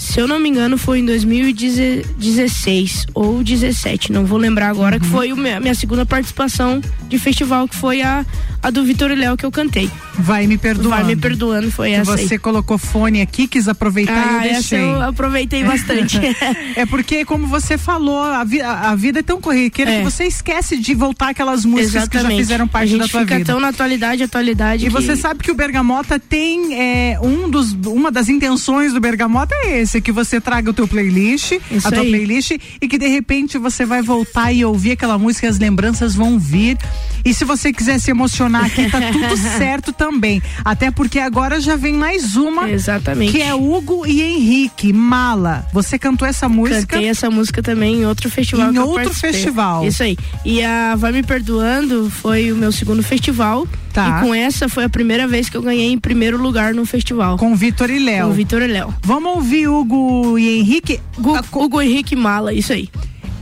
Se 0.00 0.18
eu 0.18 0.26
não 0.26 0.40
me 0.40 0.48
engano, 0.48 0.78
foi 0.78 1.00
em 1.00 1.04
2016 1.04 3.06
ou 3.14 3.44
17, 3.44 4.10
não 4.10 4.24
vou 4.24 4.38
lembrar 4.38 4.70
agora, 4.70 4.96
Uhum. 4.96 5.00
que 5.02 5.06
foi 5.08 5.30
a 5.30 5.60
minha 5.60 5.74
segunda 5.74 6.06
participação 6.06 6.80
de 7.08 7.18
festival, 7.18 7.68
que 7.68 7.76
foi 7.76 8.00
a, 8.00 8.24
a 8.62 8.70
do 8.70 8.82
Vitor 8.82 9.10
e 9.10 9.14
Léo 9.14 9.36
que 9.36 9.44
eu 9.44 9.52
cantei. 9.52 9.90
Vai 10.18 10.46
me 10.46 10.56
perdoando. 10.56 10.88
Vai 10.90 11.04
me 11.04 11.16
perdoando, 11.16 11.70
foi 11.70 11.90
Que 11.90 11.94
essa 11.96 12.14
aí. 12.14 12.26
você 12.28 12.38
colocou 12.38 12.78
fone 12.78 13.20
aqui, 13.20 13.46
quis 13.46 13.68
aproveitar 13.68 14.14
e 14.14 14.16
eu 14.16 14.22
Ah, 14.40 14.46
essa 14.46 14.52
deixei. 14.70 14.80
eu 14.80 15.02
aproveitei 15.02 15.64
bastante. 15.64 16.18
É 16.76 16.86
porque, 16.86 17.24
como 17.24 17.46
você 17.46 17.76
falou, 17.76 18.22
a, 18.22 18.44
vi- 18.44 18.60
a- 18.62 18.90
a 18.90 18.96
vida 18.96 19.20
é 19.20 19.22
tão 19.22 19.40
corriqueira 19.40 19.90
É. 19.90 19.98
que 19.98 20.04
você 20.04 20.24
esquece 20.24 20.76
de 20.78 20.94
voltar 20.94 21.30
aquelas 21.30 21.64
músicas 21.64 22.08
que 22.08 22.18
já 22.18 22.28
fizeram 22.28 22.66
parte 22.66 22.84
a 22.84 22.86
gente 22.92 23.00
da 23.00 23.08
tua 23.08 23.20
fica 23.22 23.36
vida. 23.38 23.52
tão 23.52 23.60
na 23.60 23.68
atualidade, 23.68 24.22
atualidade. 24.22 24.86
E 24.86 24.88
que- 24.88 24.92
você 24.94 25.16
sabe 25.16 25.42
que 25.42 25.50
o 25.50 25.54
Bergamota 25.54 26.18
tem 26.18 26.74
é, 26.80 27.18
um 27.22 27.50
dos, 27.50 27.72
uma 27.86 28.10
das 28.10 28.28
intenções 28.28 28.92
do 28.92 29.00
Bergamota 29.00 29.54
é 29.64 29.80
esse, 29.80 29.89
que 29.98 30.12
você 30.12 30.38
traga 30.38 30.68
o 30.68 30.74
teu 30.74 30.86
playlist, 30.86 31.52
Isso 31.70 31.88
a 31.88 31.90
tua 31.90 32.02
aí. 32.02 32.10
playlist, 32.10 32.50
e 32.50 32.86
que 32.86 32.98
de 32.98 33.08
repente 33.08 33.56
você 33.56 33.86
vai 33.86 34.02
voltar 34.02 34.52
e 34.52 34.62
ouvir 34.62 34.92
aquela 34.92 35.16
música, 35.16 35.48
as 35.48 35.58
lembranças 35.58 36.14
vão 36.14 36.38
vir. 36.38 36.76
E 37.24 37.32
se 37.32 37.46
você 37.46 37.72
quiser 37.72 37.98
se 37.98 38.10
emocionar 38.10 38.66
aqui, 38.66 38.90
tá 38.90 38.98
tudo 39.10 39.36
certo 39.56 39.90
também. 39.92 40.42
Até 40.62 40.90
porque 40.90 41.18
agora 41.18 41.60
já 41.60 41.76
vem 41.76 41.94
mais 41.94 42.36
uma, 42.36 42.70
Exatamente. 42.70 43.32
que 43.32 43.40
é 43.40 43.54
Hugo 43.54 44.06
e 44.06 44.20
Henrique, 44.20 44.92
Mala. 44.92 45.66
Você 45.72 45.98
cantou 45.98 46.28
essa 46.28 46.46
música? 46.48 46.86
Cantei 46.86 47.08
essa 47.08 47.30
música 47.30 47.62
também 47.62 48.02
em 48.02 48.06
outro 48.06 48.28
festival. 48.30 48.72
Em 48.72 48.78
outro 48.78 49.14
festival. 49.14 49.86
Isso 49.86 50.02
aí. 50.02 50.18
E 50.44 50.62
a 50.62 50.96
Vai 50.96 51.12
Me 51.12 51.22
Perdoando 51.22 52.10
foi 52.10 52.52
o 52.52 52.56
meu 52.56 52.72
segundo 52.72 53.02
festival. 53.02 53.66
Tá. 53.92 54.18
E 54.20 54.24
com 54.26 54.34
essa 54.34 54.68
foi 54.68 54.84
a 54.84 54.88
primeira 54.88 55.26
vez 55.26 55.48
que 55.48 55.56
eu 55.56 55.62
ganhei 55.62 55.90
em 55.92 55.98
primeiro 55.98 56.40
lugar 56.40 56.72
no 56.74 56.86
festival. 56.86 57.36
Com 57.36 57.54
Vitor 57.56 57.90
e 57.90 57.98
Com 57.98 58.04
Léo. 58.04 58.28
o 58.28 58.32
Vitor 58.32 58.62
e 58.62 58.66
Léo. 58.68 58.94
Vamos 59.02 59.34
ouvir 59.34 59.66
Hugo 59.68 60.38
e 60.38 60.58
Henrique? 60.60 61.00
Gu- 61.18 61.34
Ah, 61.34 61.42
co- 61.50 61.64
Hugo 61.64 61.80
Henrique 61.82 62.14
Mala, 62.14 62.52
isso 62.52 62.72
aí. 62.72 62.88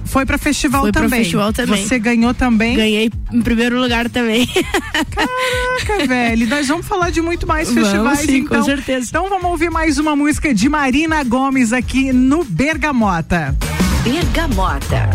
Foi 0.06 0.24
pra 0.24 0.38
festival 0.38 0.80
Foi 0.82 0.90
pra 0.92 1.02
também. 1.02 1.18
festival 1.20 1.52
também. 1.52 1.86
Você 1.86 1.98
ganhou 1.98 2.32
também? 2.32 2.74
Ganhei 2.76 3.10
em 3.30 3.42
primeiro 3.42 3.78
lugar 3.78 4.08
também. 4.08 4.46
Caraca, 4.46 6.06
velho. 6.08 6.48
Nós 6.48 6.66
vamos 6.66 6.86
falar 6.86 7.10
de 7.10 7.20
muito 7.20 7.46
mais 7.46 7.68
Vamos 7.68 7.82
festivais, 7.90 8.20
sim, 8.20 8.40
com 8.46 8.54
então. 8.54 8.64
certeza. 8.64 9.06
Então 9.10 9.28
vamos 9.28 9.44
ouvir 9.50 9.70
mais 9.70 9.98
uma 9.98 10.16
música 10.16 10.54
de 10.54 10.66
Marina 10.66 11.22
Gomes 11.24 11.74
aqui 11.74 12.10
no 12.10 12.42
Bergamota. 12.42 13.54
Bergamota. 14.02 15.10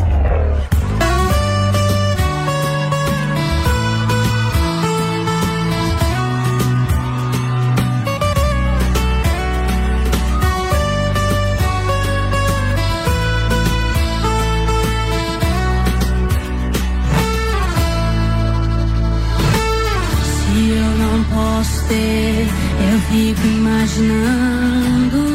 Eu 21.64 23.00
fico 23.10 23.48
imaginando. 23.48 25.33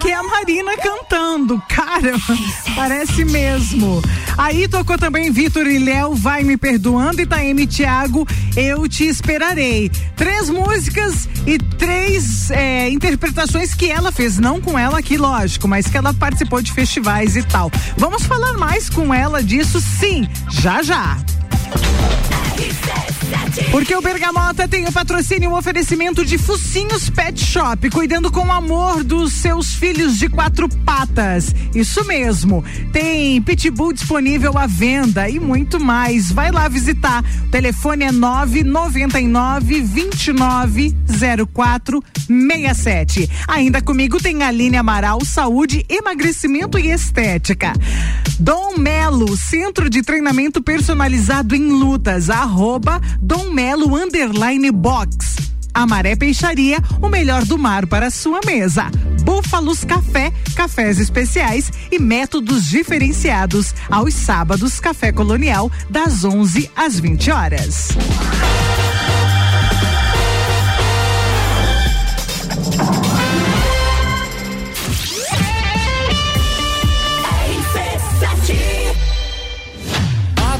Que 0.00 0.08
é 0.08 0.14
a 0.14 0.22
Marina 0.22 0.76
cantando, 0.78 1.62
cara, 1.68 2.12
parece 2.74 3.22
mesmo. 3.24 4.00
Aí 4.38 4.66
tocou 4.66 4.96
também 4.96 5.30
Vitor 5.30 5.66
e 5.66 5.78
Léo, 5.78 6.14
Vai 6.14 6.42
Me 6.42 6.56
Perdoando 6.56 7.20
e 7.20 7.66
Thiago, 7.66 8.26
Eu 8.56 8.88
Te 8.88 9.06
Esperarei. 9.06 9.90
Três 10.16 10.48
músicas 10.48 11.28
e 11.46 11.58
três 11.58 12.50
é, 12.50 12.88
interpretações 12.88 13.74
que 13.74 13.90
ela 13.90 14.10
fez, 14.10 14.38
não 14.38 14.60
com 14.60 14.78
ela 14.78 14.98
aqui, 14.98 15.18
lógico, 15.18 15.68
mas 15.68 15.86
que 15.86 15.98
ela 15.98 16.14
participou 16.14 16.62
de 16.62 16.72
festivais 16.72 17.36
e 17.36 17.42
tal. 17.42 17.70
Vamos 17.98 18.24
falar 18.24 18.54
mais 18.54 18.88
com 18.88 19.12
ela 19.12 19.42
disso, 19.42 19.80
sim, 19.80 20.26
já 20.50 20.82
já. 20.82 21.18
Porque 23.70 23.94
o 23.94 24.02
Bergamota 24.02 24.66
tem 24.66 24.86
o 24.86 24.92
patrocínio 24.92 25.50
e 25.50 25.52
o 25.52 25.56
oferecimento 25.56 26.24
de 26.24 26.36
Focinhos 26.36 27.08
Pet 27.08 27.42
Shop, 27.44 27.88
cuidando 27.90 28.30
com 28.30 28.50
amor 28.50 29.04
dos 29.04 29.32
seus 29.32 29.74
filhos 29.74 30.18
de 30.18 30.28
quatro 30.28 30.68
patas. 30.68 31.54
Isso 31.74 32.04
mesmo. 32.04 32.64
Tem 32.92 33.40
Pitbull 33.42 33.92
disponível 33.92 34.58
à 34.58 34.66
venda 34.66 35.28
e 35.28 35.38
muito 35.38 35.78
mais. 35.78 36.32
Vai 36.32 36.50
lá 36.50 36.66
visitar. 36.68 37.24
O 37.44 37.48
telefone 37.48 38.04
é 38.06 38.12
999 38.12 39.80
29 39.82 40.94
0467. 41.52 43.30
Ainda 43.46 43.80
comigo 43.80 44.20
tem 44.20 44.42
Aline 44.42 44.76
Amaral, 44.76 45.24
saúde, 45.24 45.84
emagrecimento 45.88 46.78
e 46.78 46.90
estética. 46.90 47.72
Dom 48.38 48.78
Melo, 48.78 49.36
centro 49.36 49.90
de 49.90 50.02
treinamento 50.02 50.62
personalizado 50.62 51.54
em 51.54 51.70
lutas, 51.70 52.30
Dom 53.20 53.50
Melo 53.50 53.94
underline 53.94 54.70
box. 54.72 55.36
Amaré 55.72 56.16
Peixaria, 56.16 56.78
o 57.00 57.08
melhor 57.08 57.44
do 57.44 57.56
mar 57.56 57.86
para 57.86 58.08
a 58.08 58.10
sua 58.10 58.40
mesa. 58.44 58.90
Búfalos 59.22 59.84
Café, 59.84 60.32
cafés 60.56 60.98
especiais 60.98 61.70
e 61.90 61.98
métodos 61.98 62.68
diferenciados. 62.68 63.74
Aos 63.88 64.14
sábados, 64.14 64.80
Café 64.80 65.12
Colonial, 65.12 65.70
das 65.88 66.24
11 66.24 66.70
às 66.74 66.98
20 66.98 67.30
horas. 67.30 67.88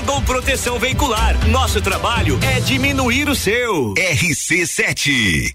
Rondon 0.00 0.22
Proteção 0.22 0.78
Veicular. 0.78 1.36
Nosso 1.48 1.78
trabalho 1.82 2.38
é 2.42 2.58
diminuir 2.60 3.28
o 3.28 3.34
seu. 3.34 3.92
RC7 3.94 5.54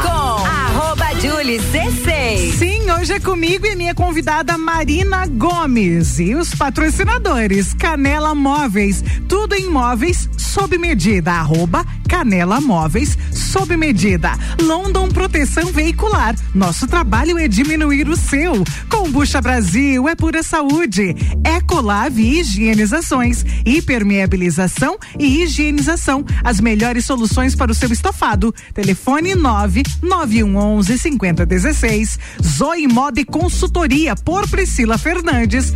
Julie 1.21 1.59
C6. 1.59 2.57
Sim, 2.57 2.89
hoje 2.89 3.13
é 3.13 3.19
comigo 3.19 3.67
e 3.67 3.75
minha 3.75 3.93
convidada 3.93 4.57
Marina 4.57 5.27
Gomes. 5.27 6.17
E 6.17 6.33
os 6.33 6.55
patrocinadores 6.55 7.75
Canela 7.75 8.33
Móveis. 8.33 9.03
Tudo 9.27 9.53
em 9.53 9.69
móveis 9.69 10.27
sob 10.35 10.79
medida. 10.79 11.33
Arroba 11.33 11.85
Canela 12.09 12.59
Móveis 12.59 13.15
sob 13.31 13.77
medida. 13.77 14.31
London 14.61 15.09
Proteção 15.09 15.71
Veicular. 15.71 16.35
Nosso 16.55 16.87
trabalho 16.87 17.37
é 17.37 17.47
diminuir 17.47 18.09
o 18.09 18.17
seu. 18.17 18.63
Combucha 18.89 19.39
Brasil 19.39 20.09
é 20.09 20.15
pura 20.15 20.41
saúde. 20.41 21.15
Ecolave 21.45 22.39
Higienizações, 22.39 23.45
hipermeabilização 23.63 24.97
e 25.19 25.43
higienização. 25.43 26.25
As 26.43 26.59
melhores 26.59 27.05
soluções 27.05 27.55
para 27.55 27.71
o 27.71 27.75
seu 27.75 27.91
estofado. 27.91 28.53
Telefone 28.73 29.35
99111 29.35 31.10
5016. 31.19 32.19
Zoe 32.43 32.87
Moda 32.87 33.19
e 33.19 33.25
Consultoria 33.25 34.15
por 34.15 34.47
Priscila 34.49 34.97
Fernandes. 34.97 35.73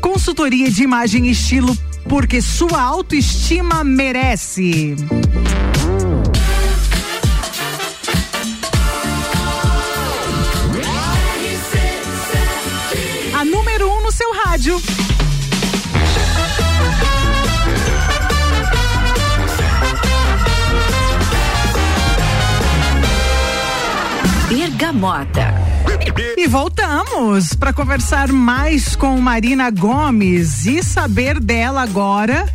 Consultoria 0.00 0.70
de 0.70 0.82
imagem 0.82 1.26
e 1.26 1.30
estilo 1.32 1.76
porque 2.08 2.40
sua 2.42 2.80
autoestima 2.80 3.84
merece. 3.84 4.96
E 26.40 26.46
voltamos 26.46 27.52
para 27.52 27.70
conversar 27.70 28.32
mais 28.32 28.96
com 28.96 29.20
Marina 29.20 29.70
Gomes 29.70 30.64
e 30.64 30.82
saber 30.82 31.38
dela 31.38 31.82
agora. 31.82 32.50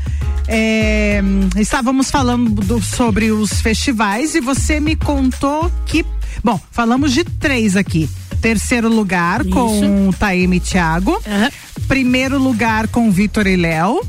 É, 0.48 1.21
estávamos 1.56 2.10
falando 2.10 2.50
do, 2.50 2.82
sobre 2.82 3.30
os 3.30 3.62
festivais 3.62 4.34
e 4.34 4.41
você 4.41 4.80
me 4.80 4.95
contou 4.95 5.71
que. 5.86 6.04
Bom, 6.43 6.60
falamos 6.71 7.13
de 7.13 7.24
três 7.24 7.78
aqui. 7.78 8.10
Terceiro 8.41 8.89
lugar 8.89 9.45
Isso. 9.45 9.52
com 9.52 10.10
Taime 10.17 10.60
Thiago. 10.60 11.12
Uhum. 11.12 11.84
Primeiro 11.88 12.39
lugar 12.39 12.88
com 12.88 13.12
Vitor 13.12 13.45
e 13.45 13.56
Léo. 13.56 14.02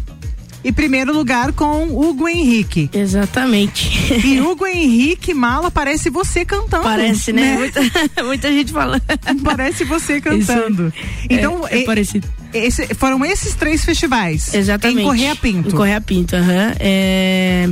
E 0.66 0.72
primeiro 0.72 1.12
lugar 1.12 1.52
com 1.52 1.84
Hugo 1.84 2.28
Henrique. 2.28 2.90
Exatamente. 2.92 3.88
E 4.26 4.40
Hugo 4.40 4.66
Henrique 4.66 5.32
Mala 5.32 5.70
parece 5.70 6.10
você 6.10 6.44
cantando. 6.44 6.82
Parece, 6.82 7.32
né? 7.32 7.56
Muita, 7.56 7.80
muita 8.24 8.48
gente 8.50 8.72
fala. 8.72 9.00
Parece 9.44 9.84
você 9.84 10.20
cantando. 10.20 10.92
Então, 11.30 11.64
é, 11.68 11.76
é 11.76 11.82
e- 11.82 11.84
parecido. 11.84 12.26
esse- 12.52 12.92
foram 12.94 13.24
esses 13.24 13.54
três 13.54 13.84
festivais. 13.84 14.52
Exatamente. 14.52 15.02
Em 15.02 15.04
Correia 15.04 15.36
Pinto. 15.36 15.68
Em 15.68 15.70
Correia 15.70 16.00
Pinto, 16.00 16.34
aham. 16.34 16.72
É, 16.80 17.68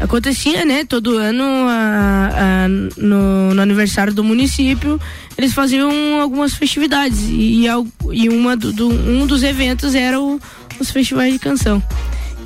acontecia, 0.00 0.64
né, 0.64 0.84
todo 0.84 1.16
ano 1.16 1.44
a- 1.68 2.30
a- 2.64 2.68
no, 2.68 3.54
no 3.54 3.62
aniversário 3.62 4.12
do 4.12 4.24
município, 4.24 5.00
eles 5.38 5.52
faziam 5.54 6.20
algumas 6.20 6.52
festividades 6.54 7.20
e, 7.28 7.66
e 8.12 8.28
uma 8.28 8.56
do, 8.56 8.72
do- 8.72 8.88
um 8.90 9.24
dos 9.24 9.44
eventos 9.44 9.94
era 9.94 10.20
o- 10.20 10.40
os 10.80 10.90
festivais 10.90 11.32
de 11.32 11.38
canção. 11.38 11.80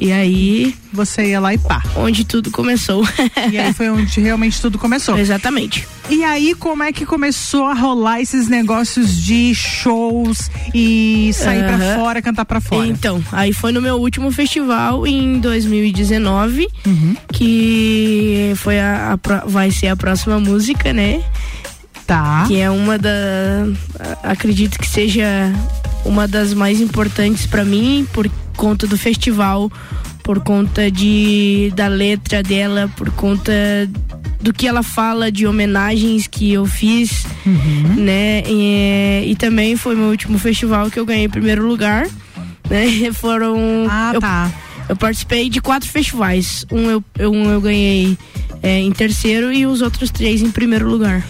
E 0.01 0.13
aí. 0.13 0.75
Você 0.93 1.31
ia 1.31 1.41
lá 1.41 1.53
e 1.53 1.59
pá. 1.59 1.83
Onde 1.97 2.25
tudo 2.25 2.51
começou. 2.51 3.07
E 3.53 3.59
aí 3.59 3.73
foi 3.75 3.91
onde 3.91 4.21
realmente 4.21 4.61
tudo 4.61 4.79
começou. 4.79 5.17
Exatamente. 5.19 5.87
E 6.09 6.25
aí, 6.25 6.55
como 6.55 6.83
é 6.83 6.91
que 6.93 7.05
começou 7.05 7.67
a 7.67 7.75
rolar 7.75 8.21
esses 8.21 8.49
negócios 8.49 9.15
de 9.23 9.55
shows 9.55 10.51
e 10.75 11.31
sair 11.35 11.63
pra 11.65 11.75
Aham. 11.75 11.95
fora, 11.99 12.23
cantar 12.23 12.45
pra 12.47 12.61
fora? 12.61 12.87
Então, 12.87 13.23
aí 13.31 13.53
foi 13.53 13.73
no 13.73 13.83
meu 13.83 13.97
último 13.97 14.31
festival 14.31 15.07
em 15.07 15.39
2019, 15.39 16.67
Uhum. 16.87 17.15
que 17.33 18.53
foi 18.57 18.79
a, 18.81 19.19
a 19.23 19.47
vai 19.47 19.71
ser 19.71 19.89
a 19.89 19.97
próxima 19.97 20.41
música, 20.41 20.93
né? 20.93 21.23
Tá. 22.07 22.45
Que 22.49 22.59
é 22.59 22.71
uma 22.71 22.97
da 22.99 23.11
acredito 24.23 24.79
que 24.79 24.89
seja 24.89 25.27
uma 26.07 26.27
das 26.27 26.55
mais 26.55 26.81
importantes 26.81 27.45
pra 27.47 27.65
mim 27.65 28.07
por 28.15 28.31
conta 28.59 28.87
do 28.87 28.99
festival, 28.99 29.71
por 30.23 30.41
conta 30.41 30.91
de 30.91 31.73
da 31.75 31.87
letra 31.89 32.43
dela, 32.43 32.91
por 32.97 33.11
conta 33.13 33.53
do 34.41 34.53
que 34.53 34.67
ela 34.69 34.83
fala 34.83 35.33
de 35.33 35.47
homenagens 35.47 36.27
que 36.27 36.53
eu 36.53 36.67
fiz, 36.67 37.25
Uhum. 37.47 37.95
né? 38.05 38.43
E, 38.47 39.31
e 39.31 39.37
também 39.37 39.75
foi 39.77 39.95
meu 39.95 40.09
último 40.11 40.39
festival 40.39 40.91
que 40.91 40.99
eu 41.01 41.07
ganhei 41.07 41.29
primeiro 41.29 41.67
lugar, 41.67 42.07
né? 42.69 43.11
Foram 43.15 43.87
Ah, 43.89 44.11
eu, 44.15 44.21
tá. 44.21 44.53
eu 44.89 44.97
participei 44.97 45.49
de 45.49 45.61
quatro 45.61 45.89
festivais. 45.89 46.67
Um 46.71 46.91
eu, 46.91 47.05
eu- 47.19 47.33
um 47.33 47.51
eu 47.51 47.61
ganhei 47.61 48.19
é, 48.63 48.81
em 48.81 48.91
terceiro 48.93 49.53
e 49.53 49.65
os 49.67 49.81
outros 49.81 50.11
três 50.11 50.43
em 50.43 50.51
primeiro 50.51 50.89
lugar. 50.91 51.25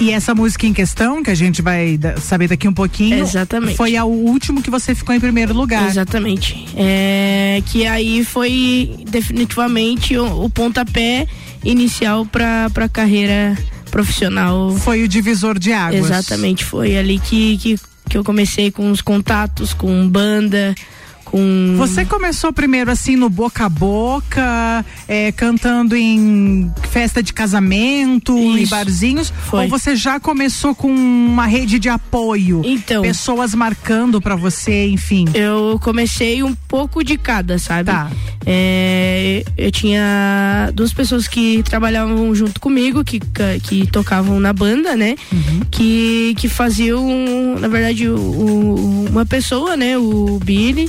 E 0.00 0.10
essa 0.12 0.34
música 0.34 0.66
em 0.66 0.72
questão, 0.72 1.22
que 1.22 1.30
a 1.30 1.34
gente 1.34 1.60
vai 1.60 1.98
saber 2.22 2.48
daqui 2.48 2.66
um 2.66 2.72
pouquinho, 2.72 3.18
Exatamente. 3.18 3.76
foi 3.76 3.96
a- 3.96 4.04
o 4.04 4.10
último 4.30 4.62
que 4.62 4.70
você 4.70 4.94
ficou 4.94 5.14
em 5.14 5.20
primeiro 5.20 5.52
lugar. 5.52 5.86
Exatamente. 5.86 6.66
É, 6.74 7.62
que 7.66 7.86
aí 7.86 8.24
foi 8.24 8.94
definitivamente 9.10 10.16
o, 10.16 10.44
o 10.44 10.48
pontapé 10.48 11.26
inicial 11.62 12.24
para 12.24 12.70
a 12.74 12.88
carreira 12.88 13.56
profissional. 13.90 14.72
Foi 14.76 15.02
o 15.02 15.08
divisor 15.08 15.58
de 15.58 15.72
águas. 15.72 16.06
Exatamente, 16.06 16.64
foi 16.64 16.96
ali 16.96 17.18
que, 17.18 17.58
que, 17.58 17.78
que 18.08 18.16
eu 18.16 18.24
comecei 18.24 18.70
com 18.70 18.90
os 18.90 19.02
contatos, 19.02 19.74
com 19.74 20.08
banda, 20.08 20.74
com. 21.30 21.74
Você 21.76 22.04
começou 22.04 22.52
primeiro 22.52 22.90
assim 22.90 23.16
no 23.16 23.28
boca 23.30 23.64
a 23.64 23.68
boca, 23.68 24.84
é, 25.08 25.30
cantando 25.32 25.96
em 25.96 26.70
festa 26.90 27.22
de 27.22 27.32
casamento, 27.32 28.36
em 28.36 28.62
Isso. 28.62 28.70
barzinhos, 28.70 29.32
Foi. 29.48 29.64
ou 29.64 29.68
você 29.68 29.94
já 29.96 30.18
começou 30.20 30.74
com 30.74 30.88
uma 30.92 31.46
rede 31.46 31.78
de 31.78 31.88
apoio? 31.88 32.62
Então. 32.64 33.02
Pessoas 33.02 33.54
marcando 33.54 34.20
pra 34.20 34.34
você, 34.36 34.88
enfim. 34.88 35.24
Eu 35.34 35.78
comecei 35.82 36.42
um 36.42 36.54
pouco 36.54 37.02
de 37.04 37.16
cada, 37.16 37.58
sabe? 37.58 37.90
Tá. 37.90 38.10
É, 38.44 39.44
eu 39.56 39.70
tinha 39.70 40.70
duas 40.74 40.92
pessoas 40.92 41.28
que 41.28 41.62
trabalhavam 41.62 42.34
junto 42.34 42.60
comigo, 42.60 43.04
que, 43.04 43.20
que 43.62 43.86
tocavam 43.86 44.40
na 44.40 44.52
banda, 44.52 44.96
né? 44.96 45.14
Uhum. 45.32 45.60
Que, 45.70 46.34
que 46.36 46.48
faziam, 46.48 47.06
na 47.58 47.68
verdade, 47.68 48.08
o- 48.08 48.16
o- 48.16 49.06
uma 49.10 49.24
pessoa, 49.26 49.76
né? 49.76 49.96
O 49.98 50.38
Billy. 50.42 50.88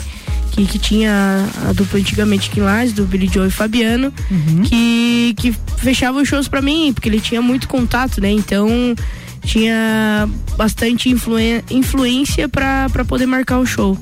Que, 0.52 0.66
que 0.66 0.78
tinha 0.78 1.48
a 1.70 1.74
dupla 1.74 1.98
antigamente 2.00 2.52
em 2.58 2.62
Lages, 2.62 2.94
do 2.94 3.06
Billy 3.06 3.30
Joe 3.34 3.48
e 3.48 3.52
Fabiano, 3.52 4.14
Uhum. 4.30 4.62
que, 4.64 5.34
que 5.38 5.56
fechava 5.78 6.20
os 6.22 6.28
shows 6.28 6.48
pra 6.50 6.62
mim, 6.62 6.92
porque 6.94 7.08
ele 7.08 7.22
tinha 7.22 7.42
muito 7.42 7.68
contato, 7.70 8.20
né? 8.20 8.30
Então 8.32 8.68
tinha 9.46 10.30
bastante 10.58 11.10
influência 11.72 12.48
pra 12.50 12.90
pra 12.90 13.04
poder 13.06 13.26
marcar 13.26 13.60
o 13.60 13.66
show. 13.66 13.98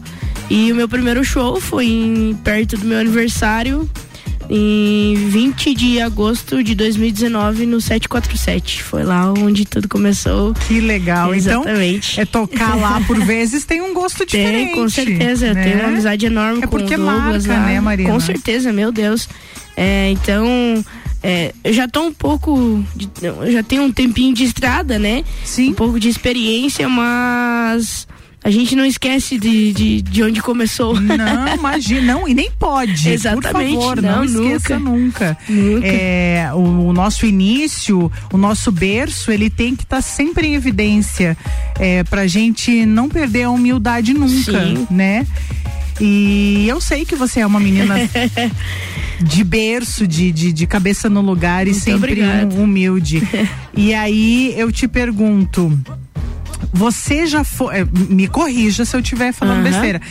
E 0.49 0.71
o 0.71 0.75
meu 0.75 0.89
primeiro 0.89 1.23
show 1.23 1.61
foi 1.61 1.85
em- 1.85 2.37
perto 2.43 2.75
do 2.77 2.85
meu 2.85 2.97
aniversário, 2.99 3.87
em 4.49 5.13
20 5.29 5.75
de 5.75 6.01
agosto 6.01 6.63
de 6.63 6.73
2019, 6.73 7.65
no 7.67 7.79
747. 7.79 8.81
Foi 8.83 9.03
lá 9.03 9.31
onde 9.31 9.63
tudo 9.65 9.87
começou. 9.87 10.53
Que 10.67 10.79
legal. 10.81 11.35
Exatamente. 11.35 12.19
Então, 12.19 12.43
é 12.43 12.47
tocar 12.47 12.75
lá 12.75 12.99
por 13.05 13.17
vezes 13.23 13.63
tem 13.65 13.81
um 13.81 13.93
gosto 13.93 14.25
diferente. 14.25 14.73
Tem, 14.73 14.75
com 14.75 14.89
certeza. 14.89 15.47
Eu 15.47 15.53
né? 15.53 15.63
tenho 15.63 15.79
uma 15.79 15.87
amizade 15.89 16.25
enorme 16.25 16.59
É 16.59 16.61
com 16.63 16.69
porque 16.69 16.95
o 16.95 16.97
Douglas 16.97 17.45
marca, 17.45 17.61
lá. 17.61 17.67
né, 17.67 17.79
Marina? 17.79 18.09
Com 18.11 18.19
certeza, 18.19 18.73
meu 18.73 18.91
Deus. 18.91 19.29
É, 19.77 20.09
então, 20.11 20.83
é, 21.21 21.53
eu 21.63 21.71
já 21.71 21.87
tô 21.87 22.01
um 22.07 22.13
pouco. 22.13 22.83
de- 22.95 23.07
eu 23.21 23.51
já 23.51 23.61
tenho 23.61 23.83
um 23.83 23.91
tempinho 23.91 24.33
de 24.33 24.43
estrada, 24.45 24.97
né? 24.97 25.23
Sim. 25.45 25.69
Um 25.69 25.73
pouco 25.73 25.99
de 25.99 26.09
experiência, 26.09 26.89
mas. 26.89 28.07
A 28.41 28.49
gente 28.49 28.73
não 28.75 28.85
esquece 28.85 29.37
de, 29.37 29.73
de, 29.73 30.01
de 30.01 30.23
onde 30.23 30.41
começou. 30.41 30.99
Não, 30.99 31.47
imagina, 31.55 32.13
não, 32.13 32.27
e 32.27 32.33
nem 32.33 32.49
pode. 32.49 33.09
Exatamente, 33.09 33.73
Por 33.75 33.81
favor, 33.97 34.01
não, 34.01 34.15
não, 34.17 34.23
esqueça 34.23 34.79
nunca. 34.79 35.37
Nunca. 35.47 35.85
É, 35.85 36.49
o, 36.53 36.87
o 36.87 36.93
nosso 36.93 37.25
início, 37.25 38.09
o 38.31 38.37
nosso 38.37 38.71
berço, 38.71 39.29
ele 39.31 39.49
tem 39.49 39.75
que 39.75 39.83
estar 39.83 40.01
sempre 40.01 40.47
em 40.47 40.55
evidência. 40.55 41.37
É, 41.77 42.03
pra 42.05 42.27
gente 42.27 42.85
não 42.85 43.09
perder 43.09 43.43
a 43.43 43.49
humildade 43.51 44.13
nunca, 44.13 44.65
Sim. 44.65 44.87
né? 44.89 45.27
E 46.01 46.65
eu 46.67 46.79
sei 46.79 47.03
que 47.05 47.15
você 47.15 47.41
é 47.41 47.45
uma 47.45 47.59
menina 47.59 47.95
de 49.21 49.43
berço, 49.43 50.07
de, 50.07 50.31
de, 50.31 50.53
de 50.53 50.65
cabeça 50.65 51.09
no 51.09 51.19
lugar 51.19 51.67
e 51.67 51.71
Muito 51.71 51.83
sempre 51.83 52.21
um- 52.23 52.63
humilde. 52.63 53.21
e 53.75 53.93
aí 53.93 54.53
eu 54.57 54.71
te 54.71 54.87
pergunto. 54.87 55.77
Você 56.71 57.25
já 57.25 57.43
foi. 57.43 57.79
eh, 57.81 57.87
Me 58.09 58.27
corrija 58.27 58.85
se 58.85 58.95
eu 58.95 58.99
estiver 58.99 59.33
falando 59.33 59.55
Aham. 59.59 59.63
besteira. 59.63 60.01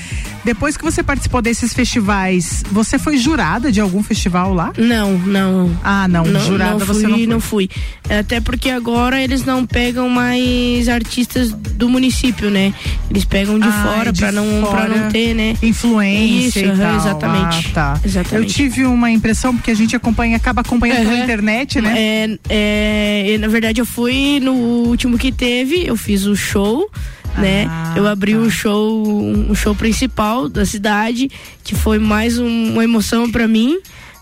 Depois 0.45 0.77
que 0.77 0.85
você 0.85 1.03
participou 1.03 1.41
desses 1.43 1.73
festivais, 1.75 2.63
você 2.71 2.99
foi 2.99 3.17
jurada 3.19 3.71
de 3.71 3.81
algum 3.81 4.03
festival 4.03 4.55
lá? 4.55 4.73
Não, 4.79 5.13
não. 5.19 5.71
Ah, 5.85 6.09
não, 6.09 6.25
não 6.25 6.41
jurada 6.41 6.73
não 6.85 6.87
fui, 6.87 6.95
você 6.95 7.07
não 7.09 7.17
foi. 7.19 7.27
não 7.27 7.41
fui. 7.41 7.71
Até 8.09 8.41
porque 8.41 8.71
agora 8.71 9.23
eles 9.23 9.45
não 9.45 9.67
pegam 9.67 10.09
mais 10.09 10.89
artistas 10.89 11.53
do 11.53 11.89
município, 11.89 12.51
né? 12.51 12.73
Eles 13.11 13.25
pegam 13.25 13.59
de 13.59 13.69
Ah, 13.69 13.83
fora 13.83 14.13
para 14.13 14.33
não 14.33 14.61
fora. 14.63 14.89
não 14.89 15.09
ter, 15.11 15.35
né? 15.35 15.55
Influência 15.63 16.67
Isso, 16.67 16.81
tal. 16.81 16.97
exatamente. 16.97 17.67
Ah, 17.71 17.75
tá. 17.75 18.01
Exatamente. 18.05 18.35
Eu 18.63 18.69
tive 18.71 18.85
uma 18.87 19.11
impressão, 19.11 19.55
porque 19.55 19.71
a 19.71 19.75
gente 19.77 19.95
acompanha, 19.95 20.37
acaba 20.37 20.63
acompanhando 20.63 20.99
pela 21.03 21.15
Aham. 21.15 21.23
internet, 21.25 21.81
né? 21.81 21.95
É, 21.97 22.39
é, 23.35 23.39
na 23.39 23.49
verdade, 23.49 23.81
eu 23.81 23.87
fui 23.87 24.41
no 24.41 24.53
último 24.53 25.19
que 25.19 25.31
teve, 25.31 25.87
eu 25.87 25.97
fiz 25.97 26.25
o 26.25 26.35
show. 26.35 26.48
Né? 27.37 27.67
Ah, 27.69 27.95
eu 27.97 28.07
abri 28.07 28.33
tá. 28.33 28.39
o 28.39 28.51
show, 28.51 29.07
um 29.07 29.55
show 29.55 29.75
principal 29.75 30.49
da 30.49 30.65
cidade, 30.67 31.31
que 31.63 31.75
foi 31.75 31.99
mais 31.99 32.39
um- 32.39 32.73
uma 32.73 32.83
emoção 32.83 33.31
pra 33.31 33.47
mim. 33.47 33.79